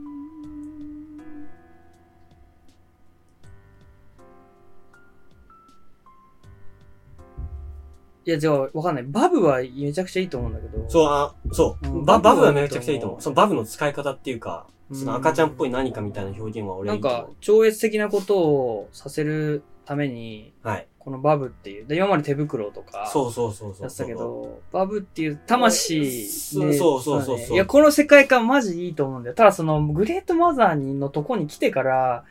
[8.26, 9.04] いや、じゃあ、わかんない。
[9.04, 10.90] バブはめちゃくちゃいいと思うんだけど。
[10.90, 11.88] そう、あ、そう。
[11.88, 13.22] うんババブははめちゃくちゃいいと思う。
[13.22, 20.68] そのバブの使い方っていうか、その赤ちゃんっぽい何かみたいな表現は俺なんはいいと思か、超越的なことをさせるために、う。
[20.68, 20.88] はい。
[21.00, 23.82] このバブっていう、で、今まで手袋とか、そうそうそうそう。
[23.82, 29.36] やってたけど、バブっていう魂でそうそうそうそうねいや、この世界観マジいいと思うんだよ。
[29.36, 32.24] ただその、グレートマザーにのとこに来てから、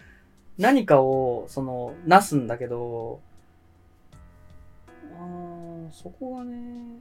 [0.57, 3.21] 何かを、その、なすんだけど、
[5.19, 7.01] あーそこがね、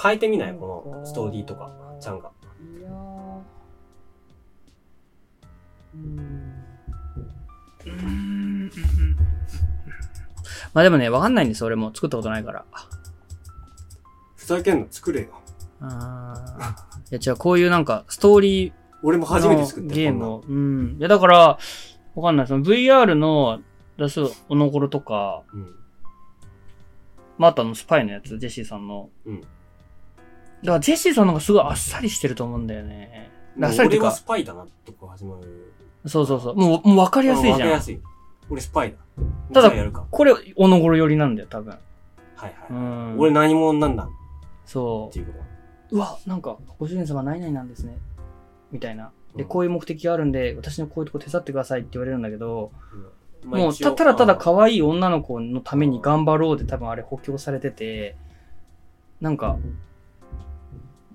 [0.00, 0.54] 変えてみない？
[0.54, 2.30] このストーリーとか、ちゃんが。
[2.78, 2.92] いやー
[5.94, 6.18] うーん。
[7.84, 8.70] うーん。
[10.72, 11.92] まあでもね、わかんないんです、俺も。
[11.94, 12.64] 作ったことないから。
[14.36, 15.28] ふざけんの作れよ。
[15.80, 20.44] あーいや、じゃあこういうなんか、ストーリー俺も初めて作ったよゲームを。
[20.48, 20.96] うん。
[20.98, 21.58] いや、だから、
[22.14, 22.46] わかんない。
[22.46, 23.60] その VR の
[23.98, 25.72] 出すおのころとか、こんなん
[27.42, 29.10] まあ、あとあのスパイのやつ、ジェシーさんの。
[29.26, 29.46] うんだ
[30.66, 33.32] からジェシーさんの方がすごいあっさりしてると思うんだよね。
[33.56, 33.64] うん。
[33.64, 35.72] あっさりっていうか俺はス、パイだな、とこ始まる。
[36.06, 36.54] そうそうそう。
[36.54, 37.52] もう、もう分かりやすいじゃん。
[37.54, 38.00] わかりやすい。
[38.48, 38.98] 俺スパイだ。
[39.52, 40.06] ただじゃあやるか。
[40.08, 41.70] これ、おのころ寄りなんだよ、多分。
[41.72, 41.80] はい
[42.36, 42.54] はい。
[42.70, 43.18] うん。
[43.18, 44.08] 俺何者なんだっ
[44.66, 45.32] そていうこ
[45.90, 45.96] と。
[45.96, 47.98] うわ、なんか、ご主人様何々なんですね。
[48.70, 49.10] みたいな。
[49.34, 52.70] で、うんこういう目的があるんで、私のこういうとこ手伝ってくださいって言われるんだけど、
[53.44, 58.16] まあもう、たただただあ可愛い女の子のために頑張ろうで多分あれ補強されてて、
[59.20, 59.58] なんか、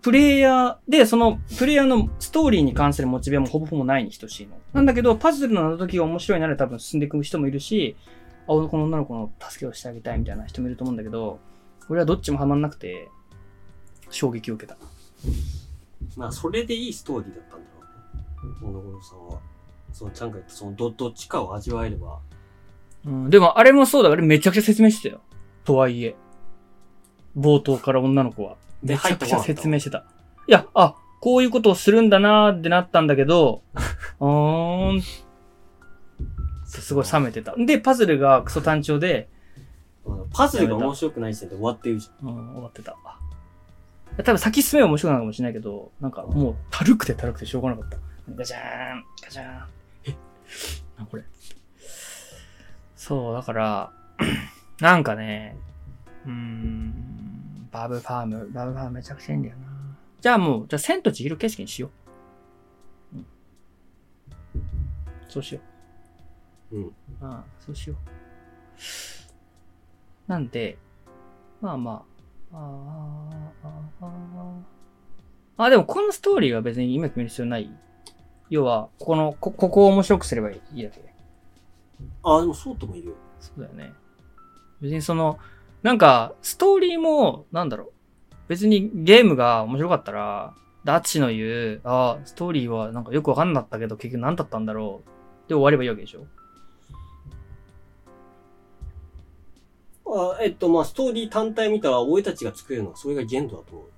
[0.01, 4.57] プレイヤーで、その、プレイヤーのストーリーに関するモチベもほぼほぼないに等しいの。
[4.71, 7.97] なんだけど、パズルの謎解きが面白いなら多分進んでいく人もいるし、
[8.43, 11.39] あ、この女の子の助けをしてあげたいみたいな人もいると思うんだけど、
[11.89, 13.09] 俺はどっちもハマんなくて、
[14.09, 14.77] 衝撃を受けた。
[16.15, 17.81] まあ、それでいいストーリーだったんだろ
[18.43, 18.55] うね。
[18.61, 19.39] 小野頃さんは。
[19.97, 22.19] その、ちゃんが言った、その、ど、どっちかを味わえれば。
[23.05, 25.21] うん、でもあれもそうだ、あれめちゃくちゃ説明してたよ。
[25.63, 26.15] とはいえ。
[27.35, 28.57] 冒頭から女の子は。
[28.83, 30.05] でめちゃくちゃ説明してた。
[30.47, 33.63] いや、あ、こういうことをするんだなーってなったんだけど、
[34.19, 35.01] うーん。
[36.65, 37.55] すごい冷めてた。
[37.57, 39.29] で、パズルがクソ単調で、
[40.05, 42.95] うんパズルが面白くない時点で終わってるじうん、終わってた。
[44.23, 47.97] 多分先進めば面白くなるかもしれないけど、なんかもう、たるくてたるくてしょうがなかった。
[48.35, 48.59] ガチャー
[48.95, 49.76] ン、ガチャーン。
[50.97, 51.23] えな、これ。
[52.95, 53.93] そう、だから、
[54.81, 55.55] なんかね、
[56.25, 59.67] うーん、バブファーム、バブファームめちゃくちゃいいんだよな。
[60.19, 61.89] じゃあもう、じゃあ千と千尋景色にしよ
[63.13, 63.17] う。
[63.17, 63.25] うん。
[65.29, 65.61] そうしよ
[66.71, 66.83] うん。
[66.87, 66.93] う。
[67.21, 67.97] ああ、そうしよう。
[70.31, 70.77] なんで、
[71.61, 72.05] まあま
[72.51, 72.59] あ、あ
[73.63, 73.67] あ、
[73.99, 74.05] あ
[75.57, 77.71] あ、あ、でもこのストーリーは別に今決める必要ない。
[78.49, 81.01] 要は、この、こ、ここを面白くすればいいだけ。
[82.23, 83.13] あ、でもそうともいるよ。
[83.39, 83.93] そうだよね。
[84.81, 85.39] 別にその、
[85.83, 87.91] なんか、ストーリーも、なんだろう。
[88.47, 95.49] 別にゲームが面白かったら、ダッチの言う、ああ、ストーリーはなんかよくわかんなかったけど、結局何だったんだろう。
[95.49, 96.25] で終わればいいわけでしょ
[100.05, 103.89] あえっと、まあ、ストーリー単体見たら、俺たちが作れるのは、それが限度だと思う。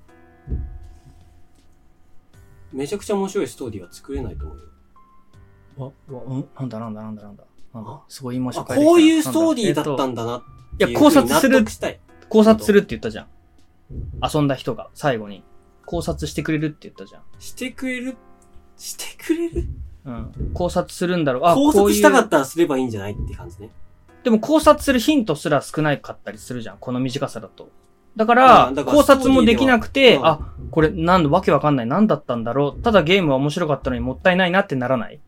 [2.71, 5.93] めちゃくちゃ面白いストーリーは作れないと思うよ。
[6.09, 7.43] わ、わ、うんなんだなんだなんだなんだ。
[7.73, 10.07] なんだすごい今あ、紹介こういうストーリーだっただ。
[10.07, 10.45] んだなって
[10.79, 11.65] えっといや、考察する。
[12.29, 13.27] 考察するって言ったじゃん。
[14.23, 15.43] 遊んだ人が、最後に。
[15.85, 17.21] 考察してくれるって言ったじゃん。
[17.39, 18.17] してくれる？
[18.77, 19.67] してくれる？
[20.05, 20.51] うん。
[20.53, 21.43] 考察するんだろう。
[21.45, 23.13] あ、考こういう察したかったらすればいいんじゃない？
[23.13, 23.71] って感じね。
[24.23, 26.77] でも考察するヒントすら少ないかったりするじゃん。
[26.79, 27.69] この短さだと。
[28.15, 30.39] だかあら、考察もできなくて、あ、
[30.71, 31.85] これなんだ、わけわかんない。
[31.87, 32.81] なんだったんだろう。
[32.81, 35.19] ただゲームは面白かったのにもったいないなってならない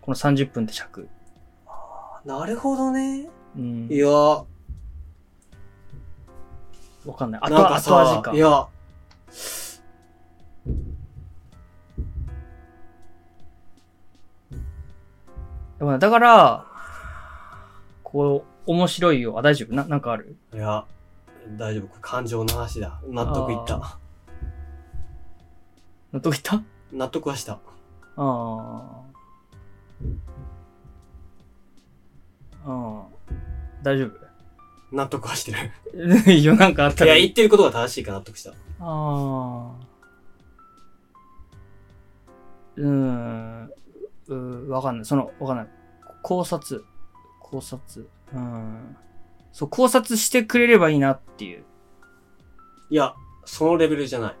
[0.00, 1.08] この30分って尺。
[2.24, 3.28] なるほどね。
[3.56, 3.98] うんい。
[3.98, 4.44] やー、
[7.04, 7.40] わかんない。
[7.42, 8.32] なん後かさ、後味か。
[8.34, 8.68] いや、
[15.98, 16.64] だから、
[18.02, 19.38] こう、面白いよ。
[19.38, 19.74] あ、大丈夫？
[19.74, 20.36] な、なんかある？
[20.54, 20.86] いや、
[21.56, 21.88] 大丈夫？
[22.00, 23.00] 感情の話だ。
[23.08, 23.98] 納得いった。
[26.12, 26.62] 納得いった？
[26.92, 27.54] 納得はした。
[27.54, 27.58] あ
[28.16, 29.00] あ。
[32.66, 33.02] うん。
[33.82, 34.10] 大丈
[34.92, 35.72] 納得はしてる。
[36.24, 37.16] 夫 いいよ、なんかあったいや。
[37.16, 38.50] 言ってることが正しいから納得した。
[38.50, 39.70] ああ。
[42.76, 43.70] うーん。
[44.28, 45.04] うーわかんない。
[45.04, 45.68] その、わかんない。
[46.22, 46.84] 考察。
[47.40, 48.08] 考察。
[48.32, 48.96] うん。
[49.54, 51.62] そう、考察してくれればいいなっていう。
[52.90, 54.36] いや、そのレベルじゃない。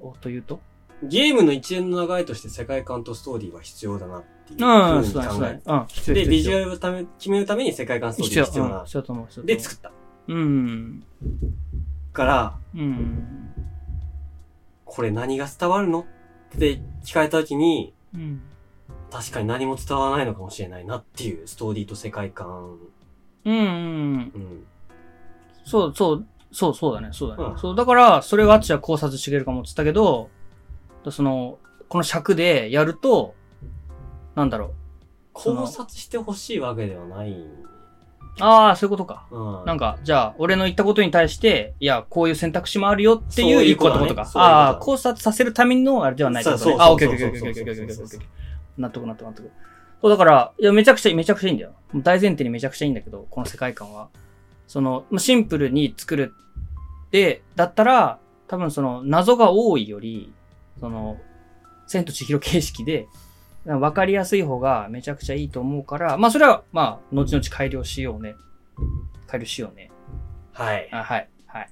[0.00, 0.60] お、というと？
[1.02, 5.20] ゲームの一連の流れとして世界観とストーリーは必要だなっていううん、ふう。
[5.20, 5.62] に考えて。
[5.64, 8.34] うん、必要で、ビジュアルルをため決めるために世界観ストーリ。
[8.34, 8.84] ーが必要なうん、。
[8.84, 9.56] 必要と思う、必要と思う。
[9.56, 9.92] で、作った。
[10.28, 11.04] うん。
[12.12, 13.54] から、うん。
[14.84, 18.42] これ何が伝わるのって聞かれた時に、うん。
[19.10, 22.76] 確かに何も伝わらないのかもしれないなっていうストーリーと世界観。
[23.46, 23.58] うん、う
[24.38, 24.66] ん。
[25.64, 27.44] そう、そう、そう、そうだね、そうだね。
[27.44, 30.30] うん、そう、だから、それがあっちは考察してくれるかもって言ったけど、
[31.10, 33.34] その、この尺でやると、
[34.34, 34.70] なんだろう。
[35.32, 37.36] 考察してほしいわけではない。
[38.40, 39.26] ああ、そういうことか。
[39.30, 44.30] うん、なんか、じゃあ、俺の言ったことに対して、いや、こういう選択肢もあるよっていうい個ことか。
[44.34, 46.76] ああ、考察させるためのあれではないですね。
[46.78, 48.20] あ、オッケあオッケーオッケーオッケーオッケーオッケー。
[48.76, 49.50] 納得納得納得。
[50.00, 51.74] そう、だから、いや、めちゃくちゃいい、めちゃくちゃいいんだよ。
[51.94, 54.08] 大前提にめちゃくちゃいいんだけど、この世界観は。
[54.66, 56.34] その、まあシンプルに作る。
[57.10, 58.18] で、だったら、
[58.48, 60.32] 多分その、謎が多いより、
[60.78, 61.18] その、
[61.86, 63.06] 千と千尋形式で、
[63.64, 68.36] わかりやすい方がめちゃくちゃいいと思うから、まあそれは、まあ、後々改良しようね。
[69.26, 69.90] 改良しようね。
[70.52, 70.88] はい。
[70.92, 71.28] あ、はい。
[71.46, 71.70] はい。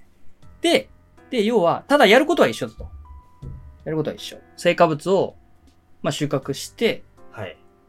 [0.61, 0.89] で、
[1.31, 2.89] で、要は、ただやることは一緒だと。
[3.85, 4.39] やることは一緒。
[4.57, 5.37] 成果物を、
[6.03, 7.03] まあ、収穫して、はい。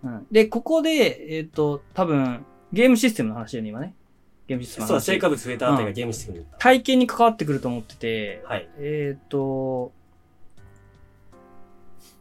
[0.06, 0.28] うん。
[0.32, 3.96] で、ここで、えっ、と、多分、ゲームシステムの話だよね、今ね。
[4.48, 6.58] ゲームシステムのそう、話成果物増えたあたりがゲームしてくるんだ。
[6.60, 8.70] 体験に関わってくると思ってて、はい。
[8.78, 9.92] えっ、と、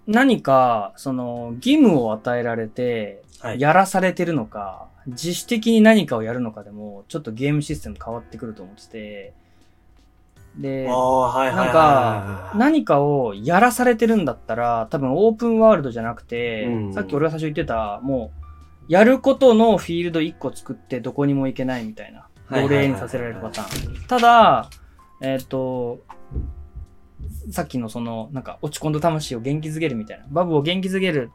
[0.06, 3.60] 何か、その、義務を与えられて、はい。
[3.60, 9.34] やらされてるのか、自主的に何かをやるのかでも、ちょっとゲームシステム変わってくると思ってて、
[10.56, 16.94] でなんか、何かをやらされてるんだったら、多分オープンワールドじゃなくて、うん。
[16.94, 18.44] さっき俺が最初言ってた、もう、
[18.88, 24.06] やることのフィールド1個作ってどこにも行けないみたいな、奴隷にさせられるパターン。
[24.06, 24.70] ただ、
[25.20, 26.04] えっ、と、
[27.50, 31.30] さっきのその、なんか落ち込んだ魂を元気づけるみたいな、バブを元気づける。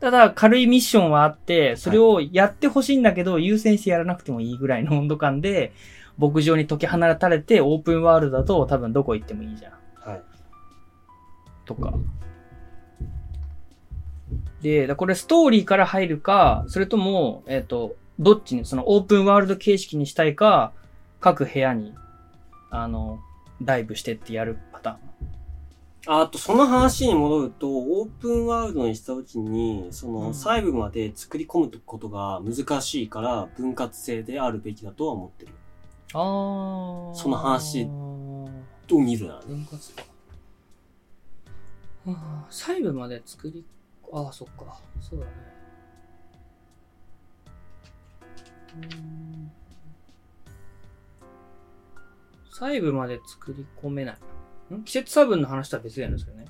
[0.00, 5.72] ただ、軽いミッションはあって、それをやってほしいんだけど、優先してやらなくてもいいぐらいの温度感で、
[6.18, 9.72] 牧場に解き放たれて、オープンワールドだと多分どこ行ってもいいじゃん。
[10.10, 10.22] はい。
[11.64, 11.94] とか。
[14.62, 20.72] で、だこれストーリーから入るか、それとも、えっ、と、どっちに、そのオープンワールド形式にしたいか、
[21.20, 21.94] 各部屋に、
[22.70, 23.20] あの、
[23.60, 25.14] ダイブしてってやるパターン。
[26.06, 35.52] あと、その話に戻ると、オープンワールドにしたときに、その、うん細部まで作り込むことが難しいから、分割制であるべきだとは思ってる。
[36.14, 37.86] あーその話
[38.86, 39.46] と見るならね。
[39.48, 40.04] 分割か。
[42.06, 43.64] ああ、細部まで作り、
[44.12, 44.80] ああ、そっか。
[45.00, 45.32] そうだね。
[48.76, 49.50] うーん
[52.50, 54.74] 細部まで作り込めない。
[54.74, 54.84] ん？
[54.84, 56.44] 季節差分の話とは別だよね、それね。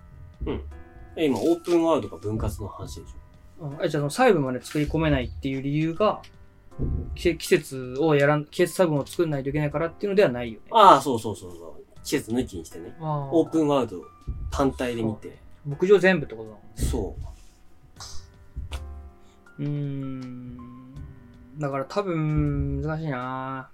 [1.16, 3.66] え、今、オープンワールドか分割の話でしょ。
[3.68, 6.20] うん、えじゃあその細部まで作り込めないっていう理由が、
[7.14, 10.66] 季季節をやらん、季節差分を作んないといけないからっていうのではないよね。
[10.72, 12.02] ああ、そうそうそうそう。
[12.02, 12.94] 季節抜きにしてね。
[13.00, 13.66] オープン。
[13.66, 14.02] ンワールド
[14.50, 15.38] 単体で見て。
[15.66, 16.68] 牧場全部ってことだもんね。
[16.76, 17.16] そ
[19.58, 19.62] う。
[19.62, 20.58] うーん。
[21.58, 23.70] だから多分、難しいな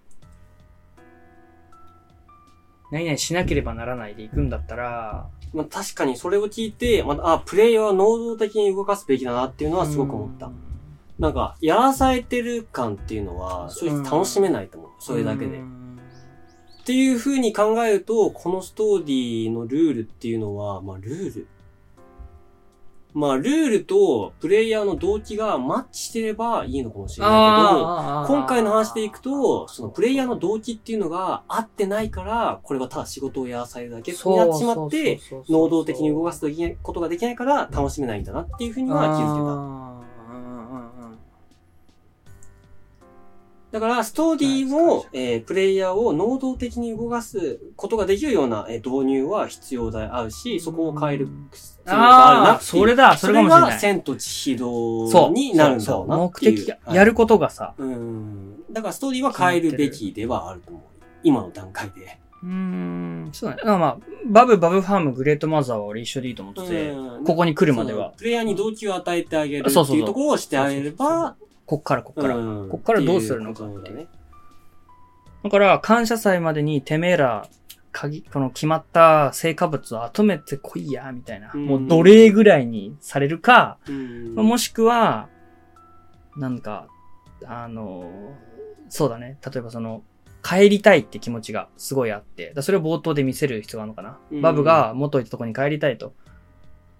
[2.92, 10.50] 何々しなければならないで行くんだったら、まあ確かにそれを聞いて、まあ、あ、プレイヤーは能動的に動かすべきだなっていうのはすごく思ったう。
[10.50, 10.69] ん
[11.20, 14.90] なんか、やらされてる感っていうのは、正直楽しめないと思う。
[14.98, 15.58] それだけで。
[15.58, 16.00] うっん
[16.86, 21.46] ていう風に考えると、このストーリーのルールっていうのは、まあルール。
[23.12, 36.46] まあルールとプレイヤーの動機がマッチしてればいいのかもしれないけど、今回の話でいくと、そのプレイヤーの動機っていうのが合ってないから、これはただ仕事をやらされるだけになってしまって、、能動的に動かす
[36.82, 39.99] ことができないから楽しめないんだなっていうふうには気づけた。
[43.72, 53.78] だから、ストーリーを、えープレイヤーを能動的に動かすことができるような、えー導入は必要であるし、そこを変える必要があるなそれだ、それかもしれそれが。
[53.78, 55.30] 千と千尋。
[55.32, 56.66] になるんだろうな目っていう。
[56.66, 57.74] 的やることがさ。
[57.78, 58.64] うん。
[58.72, 60.82] だからストーリーは変えるべきではあると思う。
[61.22, 62.18] 今の段階で。
[62.42, 63.60] うーん、そうだね。
[63.60, 68.14] だからまあ、バブ、バブファーム、グレートマザーは俺一緒でいいと思ってて、うんここに来るまでは。
[68.16, 71.36] プレイヤーに動機を与えてあげるっていうところをしてあげれば、
[71.70, 72.36] こっからこっから。
[72.36, 74.08] うんこっからどうするのかっていだね。
[75.44, 77.46] だから、感謝祭までにてめえら、
[77.92, 81.52] 鍵、この決まった成果物を集めてこいや、みたいな。
[81.54, 85.28] うんもう奴隷ぐらいにされるか、うんもしくは、
[86.36, 86.88] なんか、
[87.46, 88.34] あの、
[88.88, 89.38] そうだね。
[89.46, 90.02] 例えばその、
[90.42, 94.18] 帰りたいって気持ちがすごいあって、だそれを冒頭で見せる必要があるのかな。
[94.32, 96.14] うんバブが元いたところに帰りたいと。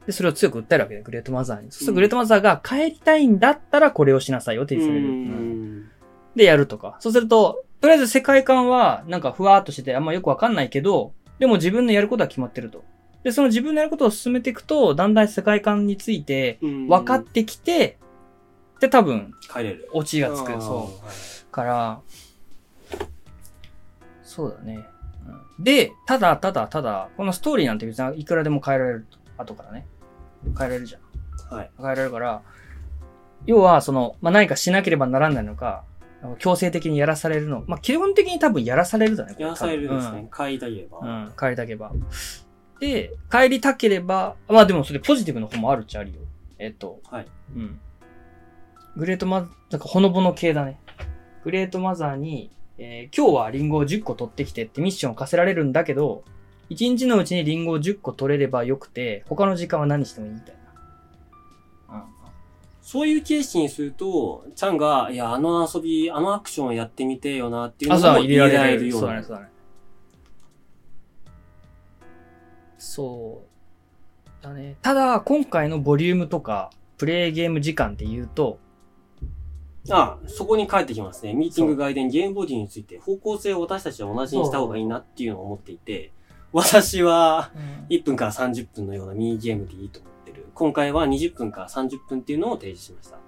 [0.06, 1.70] で、それを強く訴えるわけで、グレートマザーに。
[1.70, 5.90] そうするとグレートマザーが帰りたいんだったらこれをしなさいよって言ってくれる。
[6.36, 6.96] で、やるとか。
[7.00, 12.84] そうすると、とりあえず世界観は、なんかふわーっとしてて、あんまよくわかんないけど、でも自分のやることは決まってると。
[13.22, 17.98] で、その自分のやることを進めていくと、だんだん世界観についてうん分かってきて、
[18.80, 19.88] で、多分、帰れる。
[19.92, 20.52] オチがつく。
[20.60, 21.52] そう。
[21.52, 22.00] から、
[24.22, 24.86] そうだね。
[25.26, 29.18] うんで、ただ、ただ、ただ、このストーリーなんて別にいくらでも変えられると。
[29.40, 29.86] 後からね。
[30.44, 31.54] 変えられるじゃん。
[31.54, 31.70] はい。
[31.76, 32.42] 変えられるから、
[33.46, 35.84] 要は、その、まあ、何かしなければならないのか、
[36.38, 37.64] 強制的にやらされるの。
[37.66, 39.34] まあ、基本的に多分やらされるだね。
[39.38, 40.28] やらされるです多ね。
[40.34, 41.00] 帰りたければ。
[41.00, 41.92] 分うん、うん、帰りたければ。
[42.80, 46.16] で、帰りたければ、まあでもそれポジティブの方もあるっちゃあるよ。
[46.58, 47.26] えっと、はい。
[47.56, 47.80] うん。
[48.96, 50.78] グレートマなんかほのぼの系だね。
[51.44, 56.24] グレートマザーに、えー今日はリンゴを10個取ってきてってミッションを課せられるんだけど、
[56.70, 60.54] 1日のうちにリンゴを10個取れればよくて、他の時間は何してもいいみたい
[61.88, 61.94] な。
[61.96, 62.02] うん。
[62.80, 68.88] そういうケースにすると、ちゃんが、いや、あの遊び、あのアクションをやってみてよなっていうの朝をは入れられる。
[68.88, 69.48] ようなそうだね、そうだね。
[72.78, 74.42] そう。
[74.42, 74.76] だね。
[74.80, 78.58] ただ、今回のボリュームとか、プレイゲーム時間で言うと、
[79.88, 81.32] ああ、そこに帰ってきますね。
[81.32, 86.12] ミーティング外伝ゲームボディについて方向性を私たちは同じにした方がいいなっていうのを思っていて、
[86.52, 87.50] 私は
[87.88, 90.46] 1分から30分のようなミニゲームでいいと思ってる。
[90.54, 93.16] 今回は20分から30分っていうのを提示しました。
[93.16, 93.18] 1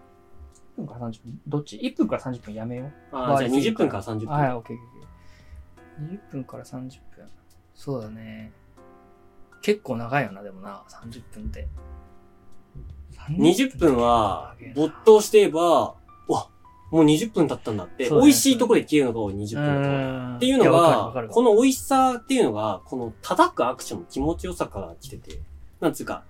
[0.78, 1.40] 分から30分？
[1.46, 2.92] どっち ?1 分から30分やめよう。
[3.12, 4.28] ああ、じゃあ20分から30分。
[4.28, 6.18] はい、オッケーオッケーオッケー。
[6.18, 6.90] 20分から30分。
[7.74, 8.52] そうだね。
[9.60, 11.68] 結構長いよな、でもな、30分って。
[13.30, 15.94] 20分は、没頭して言えば、わ、
[16.92, 20.34] もう20分経ったんだって、美味しいところで消えるのが多い20分だと。
[20.34, 25.40] っっていうのが、ここの美味しさっていうのが、この叩くアクションの気持ちよさから来てて、
[25.80, 26.22] なんつうか、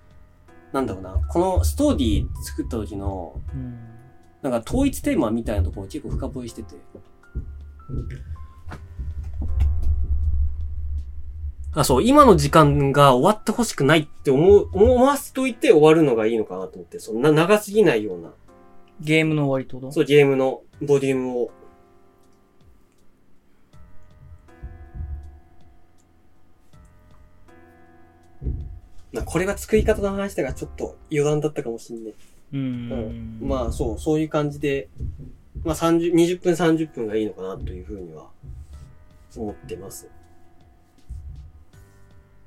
[0.71, 3.77] なんだろうな、このストーリー作った時の、うん。
[4.41, 6.75] なんか統一テーマみたいなところを結構深掘りしてて。
[11.75, 18.29] あ、そう、今の時間が終わってほしくないって思う、思わせといて終わるのがいいのかなと思って、そんな長すぎないような、
[18.99, 19.91] ゲームの終わりってこと？
[19.91, 21.51] そう、ゲームのボリュームを。
[29.11, 32.13] まあ、これは作り方の話だからちょっと余談だったかもしんない。
[32.13, 32.15] う
[32.55, 33.47] うんん。
[33.47, 34.89] まあそう、そういう感じで、
[35.63, 38.29] まあ30、20分30分がいいのかなというふうには
[39.35, 40.09] 思ってます。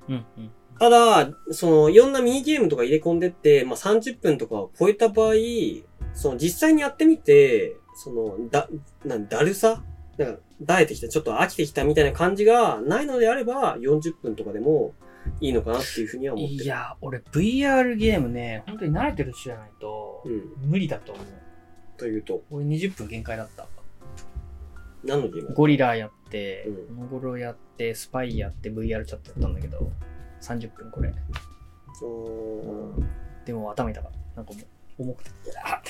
[0.08, 0.24] うん。
[0.38, 0.50] うん。
[0.78, 5.34] ただ、その、いろんなミニゲームとか入れ込んでって、まあ30分とかを超えた場合、
[6.16, 8.68] その実際にやってみて、その、だ、
[9.04, 9.84] なんだるさ？
[10.16, 14.94] なんか、だえてきた、ちょっと飽きてきたみたいな感じがないのであれば、40分とかでも
[15.40, 16.64] いいのかなっていうふうには思ってる。
[16.64, 20.70] いや、俺 VR ゲームね、本当に慣れてる人じゃないとう、ん。
[20.70, 21.26] 無理だと思う。
[21.98, 23.66] というと、俺20分限界だった。
[25.04, 29.90] 何のゲームだゴリラやってう、モゴロやって、スパイやって、VR チャットやったんだけど、
[30.40, 31.12] 30分これ。
[32.02, 33.04] おー
[33.44, 34.18] でも頭痛かった。
[34.36, 34.64] なんかもう、
[34.98, 35.30] 重くて。
[35.64, 35.80] あっ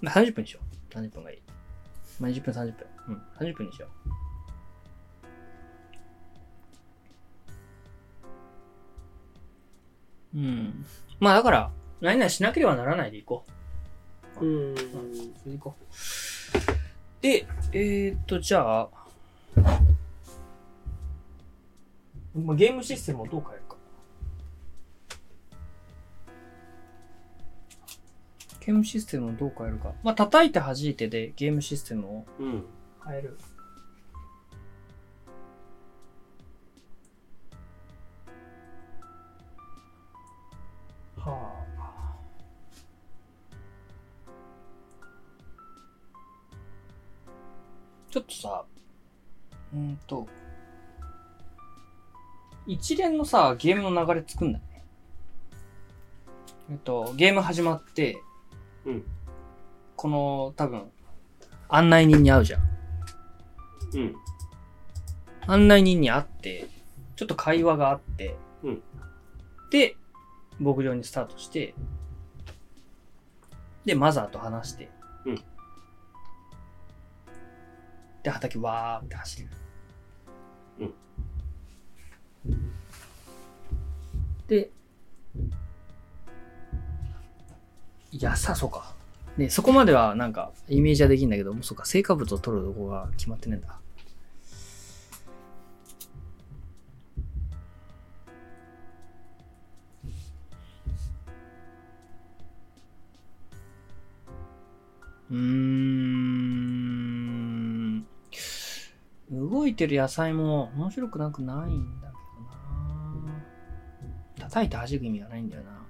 [0.00, 0.60] まあ30分にしよ
[0.92, 0.94] う。
[0.94, 1.38] 30分がいい。
[2.20, 2.86] まあ、20分、30分。
[3.08, 4.08] うん、30分にしよう。
[10.38, 10.86] うん。
[11.20, 11.70] まあだから、
[12.00, 13.44] 何々しなければならないでいこ
[14.40, 14.44] う。
[14.44, 14.76] うん。
[14.76, 14.82] そ
[15.46, 15.84] れでいこう。
[17.22, 18.88] で、えー、っと、じゃあ、
[22.34, 23.57] まあ、ゲームシステムをどう変え
[28.68, 29.94] ゲームシステムをどう変えるか。
[30.02, 32.64] まあ、叩いて弾いてでゲームシステムをうん。
[33.02, 33.38] 変える。
[41.16, 42.16] はあ。
[48.10, 48.64] ちょっとさ、
[49.72, 50.28] うーんと、
[52.66, 54.60] 一連のさ、ゲームの流れ作んない？
[54.60, 54.84] ね。
[56.70, 58.18] えっと、ゲーム始まって、
[58.86, 59.04] うん。
[59.96, 60.90] この、多分、
[61.68, 62.62] 案内人に会うじゃん。
[63.94, 64.14] うん。
[65.46, 66.68] 案内人に会って、
[67.16, 68.82] ちょっと会話があって、うん
[69.70, 69.96] で、
[70.58, 71.74] 牧場にスタートして、
[73.84, 74.90] で、マザーと話して、
[75.24, 75.42] うん
[78.22, 79.48] で、畑わーって走る。
[80.80, 80.94] うん
[84.48, 84.70] で、
[88.10, 88.94] いや、さ、そうか。
[89.36, 93.78] ね、そこまではなんか、イメージはできんだけど、もそうか、成果物を取るとこが決まってねえんだ。
[105.30, 106.18] うーん。
[109.30, 112.14] 動いてる野菜も面白くなくないんだけ
[114.40, 114.48] どな。
[114.48, 115.87] 叩いて弾く意味がないんだよな。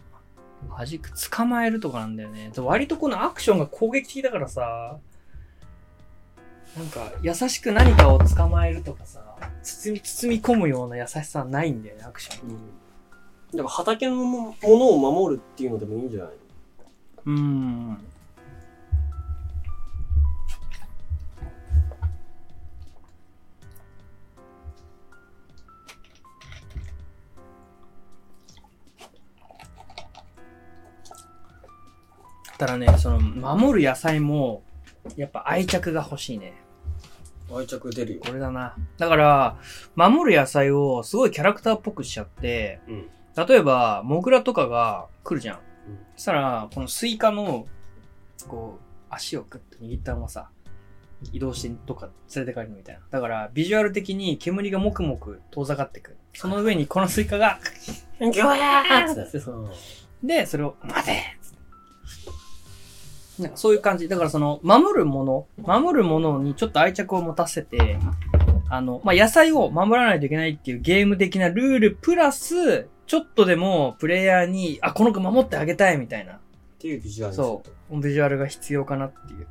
[0.69, 2.51] 弾く、捕まえるとかなんだよね。
[2.57, 4.99] 割とこのアクションが攻撃的だからさ、
[6.77, 12.49] なんか優しく何かを捕まえるとかさ、包み、包み込むような優しさはないんだよね、アクション。
[13.53, 16.33] だから畑のものを守るっていうのでもいいんじゃない
[17.27, 17.99] うーん。
[32.59, 34.63] ただね、その、守る野菜も、
[35.17, 36.55] やっぱ愛着が欲しいね。
[37.55, 38.21] 愛着出るよ。
[38.25, 38.77] これだな。
[38.99, 39.57] だから、
[39.95, 43.09] 守る野菜をすごいキャラクターっぽくしちゃって、うん。
[43.47, 45.57] 例えば、モグラとかが来るじゃん。
[45.57, 45.61] うん
[46.17, 47.67] そしたら、このスイカの、
[48.49, 50.51] こう、足をグッと握ったままさ、
[51.33, 53.03] 移動してどっか連れて帰るみたいな。
[53.11, 56.17] だから、ビジュアル的に煙がもくもく遠ざかってく。
[56.35, 57.61] その上にこのスイカが、
[58.21, 59.39] ギョヤーって
[60.27, 61.38] で、それを、待て
[63.43, 64.09] なんかそういう感じ。
[64.09, 67.99] だからその、守るもの、守るものにちょっと愛着を持たせて、
[68.69, 76.39] あの、まあ、野菜を守らないといけないっていうゲーム的なルールプラス、ちょっとでもプレイヤーに、あ、この子守ってあげたいみたいな、っ
[76.79, 79.47] ていうビジュアルそとう、ビジュアルが必要かなっていう。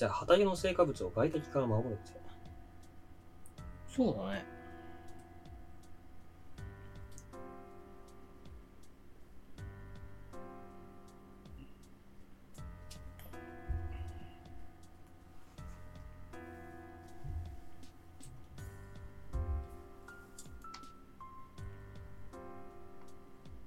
[0.00, 2.18] じゃあ、畑の成果物を外敵から守るって。
[3.86, 4.46] そうだね。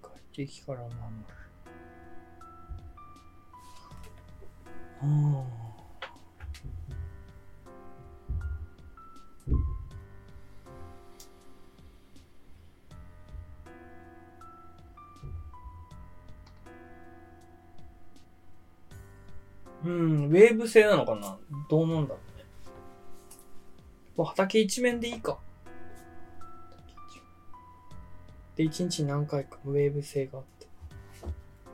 [0.01, 0.97] 外敵から守る。
[4.99, 5.62] ああ。
[20.79, 21.37] うん、ウェーブ制なのかな？
[21.69, 22.45] どうなんだろうね。
[24.15, 25.39] もう畑一面でいいか。
[28.55, 30.67] で、一日に何回かウェーブ制があって、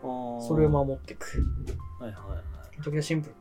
[0.01, 1.43] そそれを守っていく。
[1.99, 2.81] はいはいはい。
[2.81, 3.01] 時は。
[3.01, 3.35] シンプル。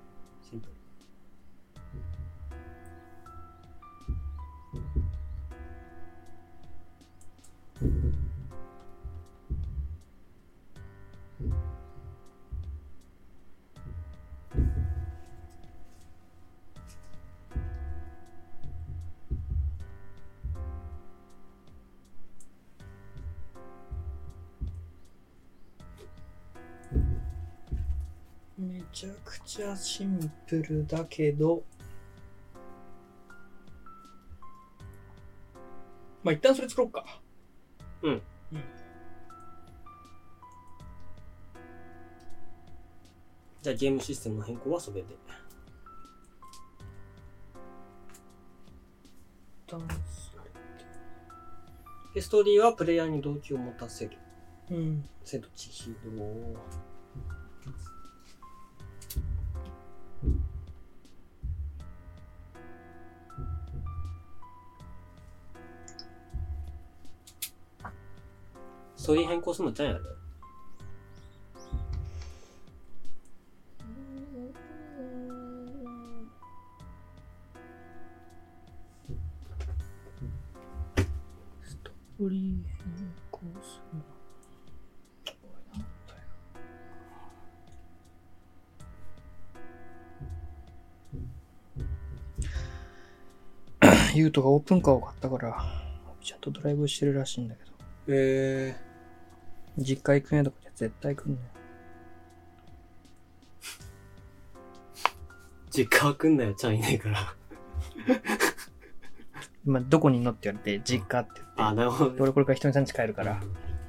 [29.58, 31.64] ちゃシンプルだけど、
[36.22, 37.20] まあ、一旦それ作ろうか。
[43.60, 45.06] じゃあ、ゲームシステムの変更はそれで。
[49.66, 49.82] 一旦
[52.14, 54.16] で、ストーリーはプレイヤーに動機を持たせる。
[54.70, 55.04] うん。
[55.24, 55.96] 千と千尋。
[69.08, 70.04] ストーリー変更するのちゃんやる
[81.62, 84.02] ストーリー変更する。
[94.14, 95.56] ユートがオープンカーを買ったから、
[96.22, 97.70] ちゃんとドライブしてるらしいんだけど、
[98.08, 98.87] え
[99.78, 107.34] 実家行くねとかで絶対来んねー、 実家は来んなよ、ちゃんいないから。
[109.64, 112.16] 今どこにいんのって言われて、実家って言って、あ、なるほどね。
[112.20, 113.40] 俺これから人にさん家帰るから、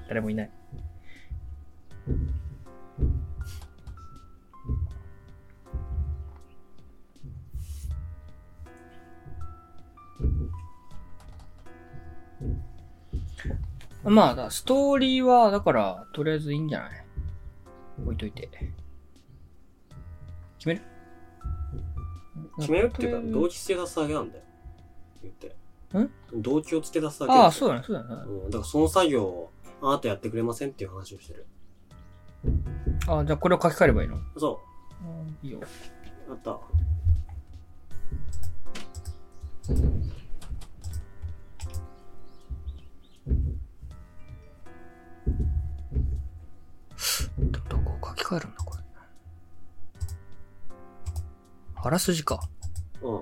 [0.08, 0.52] 誰もいない。
[14.10, 16.90] まあ、だストーリーは、だから、とりあえずいいんじゃない？
[18.04, 18.50] 置いといて。
[20.58, 20.82] 決める？
[22.58, 24.44] 決めるっていうか、動動機付け出すだけなんだよ。
[25.22, 25.56] 言って。
[25.98, 26.42] ん？
[26.42, 28.08] 動機を付け出すだけああ、うそうだね、そうだね。
[28.26, 28.50] うん。
[28.50, 31.46] だからその作業を、あなたやってくれませんっていう話をしてる。
[33.08, 34.18] あじゃあこれを書き換えればいいの？
[34.38, 34.60] そ
[35.44, 35.60] いいよ。
[35.60, 36.30] う。
[36.32, 36.60] やった。
[47.52, 48.84] どどこを書き換えるんだ、これ。
[51.82, 52.50] あらすじか。
[53.02, 53.22] うん。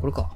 [0.00, 0.34] これか。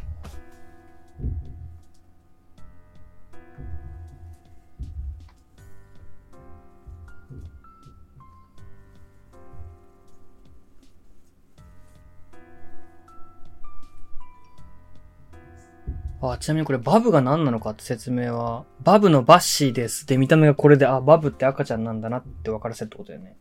[16.25, 20.07] あ、ちなみにこれバブが何なのかって説明は、バブのバッシーです。
[20.07, 23.37] で、見た目がこれで、あ、バブって赤ちゃんなんだなって分からせるってことだよね。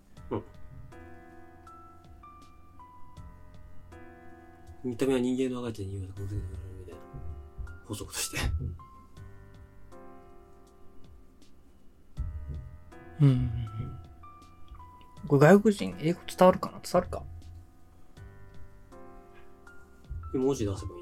[4.84, 6.42] 見た目は人間の赤ちゃんに言うと、みたいな。
[7.86, 8.38] 補足として。
[13.22, 13.52] うんうんうん。
[15.28, 16.80] これ外国人、英語伝わるかな？
[16.82, 17.22] 伝わるか？
[20.34, 21.01] 文字出せばいい。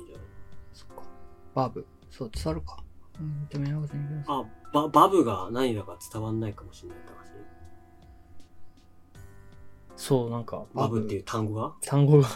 [1.59, 1.85] バブ。
[2.09, 2.83] そう、伝わるか。
[3.19, 6.97] うん、見た目の赤ちゃんにあ、バ、バブが何だか伝わんないかもしれない。
[9.99, 11.73] そう、なんか、バブっていう単語が？
[11.81, 12.27] 単語が、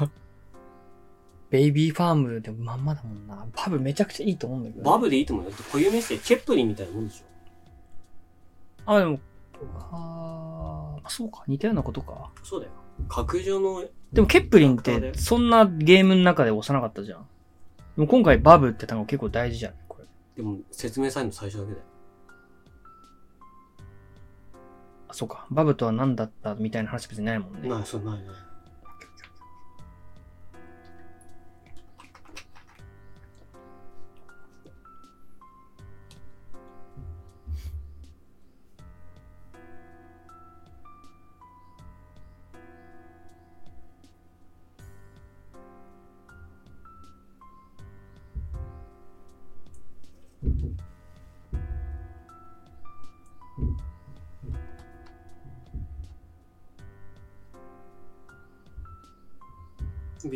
[1.49, 3.47] ベイビーファームでもまんまだもんな。
[3.55, 5.51] バブめちゃくちゃいいと思うんだけど、バブでいいと思うよ。
[5.51, 7.25] だって固有名詞でチェップリンみたいなもんでしょ。
[8.85, 9.17] あ、でも、
[9.93, 11.45] あーそうか。
[11.47, 12.31] 似たようなことか。
[12.43, 12.73] そうだよ。
[13.07, 17.25] 角上の、でも、ケップリンって、そんなゲームの中で押さなかったじゃん。
[17.95, 20.05] でも今回、バブって単語結構大事じゃん、これ。
[20.35, 21.83] でも説明さえの最初だけだよ。
[25.09, 25.45] あ、そうか。
[25.51, 27.69] バブとは何だったみたいな話別にないもんね。
[27.69, 28.35] ない、そうないない。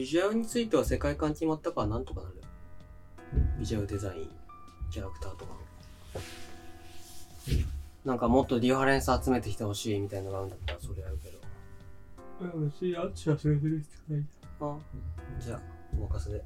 [0.07, 2.35] ジュアルについては世界観決まったからなんとかなる。
[3.59, 4.29] ビジュアルデザイン、
[4.89, 5.51] キャラクターとか。
[8.05, 11.39] なんかもっとリファレンス集めてきてほしいみたいなのがあるんだったらそれやるけど。
[12.57, 14.25] 別にあっちはそれぞれ必要ない。
[14.61, 14.77] あ
[15.41, 15.61] じゃあ、
[15.93, 16.43] お任せで。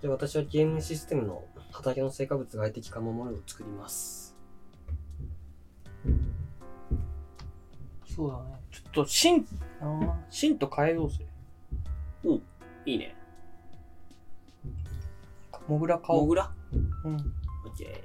[0.00, 4.36] じゃあ私はゲームシステムの畑の成果物外的化守るを作ります。
[8.06, 8.44] そうだね。
[8.70, 9.46] ちょっと、シン、
[9.80, 11.26] あーシンと変えようぜ。
[12.84, 13.14] いいね。
[15.68, 16.22] モグラ買おう。
[16.22, 16.52] モグラ？
[17.04, 17.14] うん。
[17.14, 17.22] オッ
[17.76, 18.02] ケ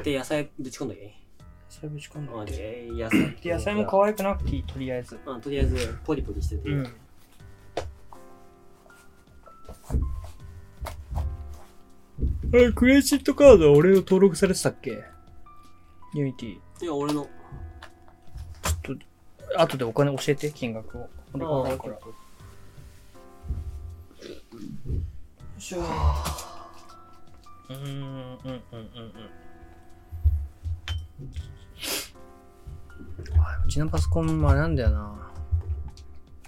[0.00, 0.04] ー。
[0.04, 1.14] で、野菜ぶち込んだけ
[1.68, 2.58] それぶち込んオッでて。
[2.58, 3.02] ケー。
[3.02, 3.36] 野菜。
[3.42, 5.18] で、野菜も可愛くなくていい、とりあえず。
[5.26, 6.68] あとりあえず、ポリポリしてて。
[6.70, 6.86] うん。
[12.52, 15.02] え、クレジットカードは俺の登録されてたっけ？
[16.14, 16.58] Unity。
[16.82, 17.28] いや、俺の。
[18.82, 21.08] ちょっと、後でお金教えて、金額を。
[21.32, 21.98] 俺がないから。
[25.58, 28.00] しょうーん、うん、うん、
[28.44, 29.12] うん、うん。
[33.38, 35.30] あうちのパソコンもあれなんだよな。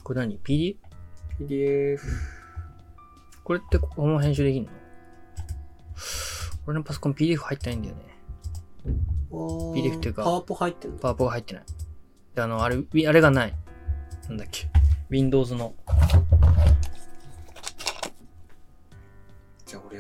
[0.03, 0.77] これ何 ?PD?
[1.39, 2.01] PDF。
[3.45, 4.71] これってここの編集できんの？
[6.67, 8.03] 俺のパソコン PDF 入ってないんだよね。
[9.33, 10.99] PDF っていうかパワポ入ってんの？
[10.99, 11.65] パワポが入ってない。
[12.35, 13.55] で、あの、あれ、あれがない。
[14.29, 14.69] なんだっけ
[15.11, 15.75] ？Windows の。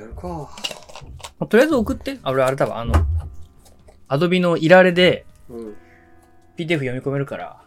[0.02, 0.28] やるか。
[0.28, 0.48] ま
[1.40, 2.18] あとりあえず送って。
[2.22, 2.78] あ、俺あれだわ。
[2.78, 2.94] あの、
[4.08, 5.76] Adobe のいられでうん。
[6.56, 7.60] PDF 読み込めるから、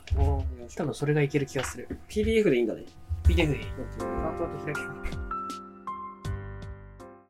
[0.76, 1.88] 多分それがいける気がする。
[2.08, 2.84] PDF でいいんだね。
[3.24, 3.48] PDF でいい。
[3.48, 3.58] オッ
[3.98, 5.25] ケーパート開き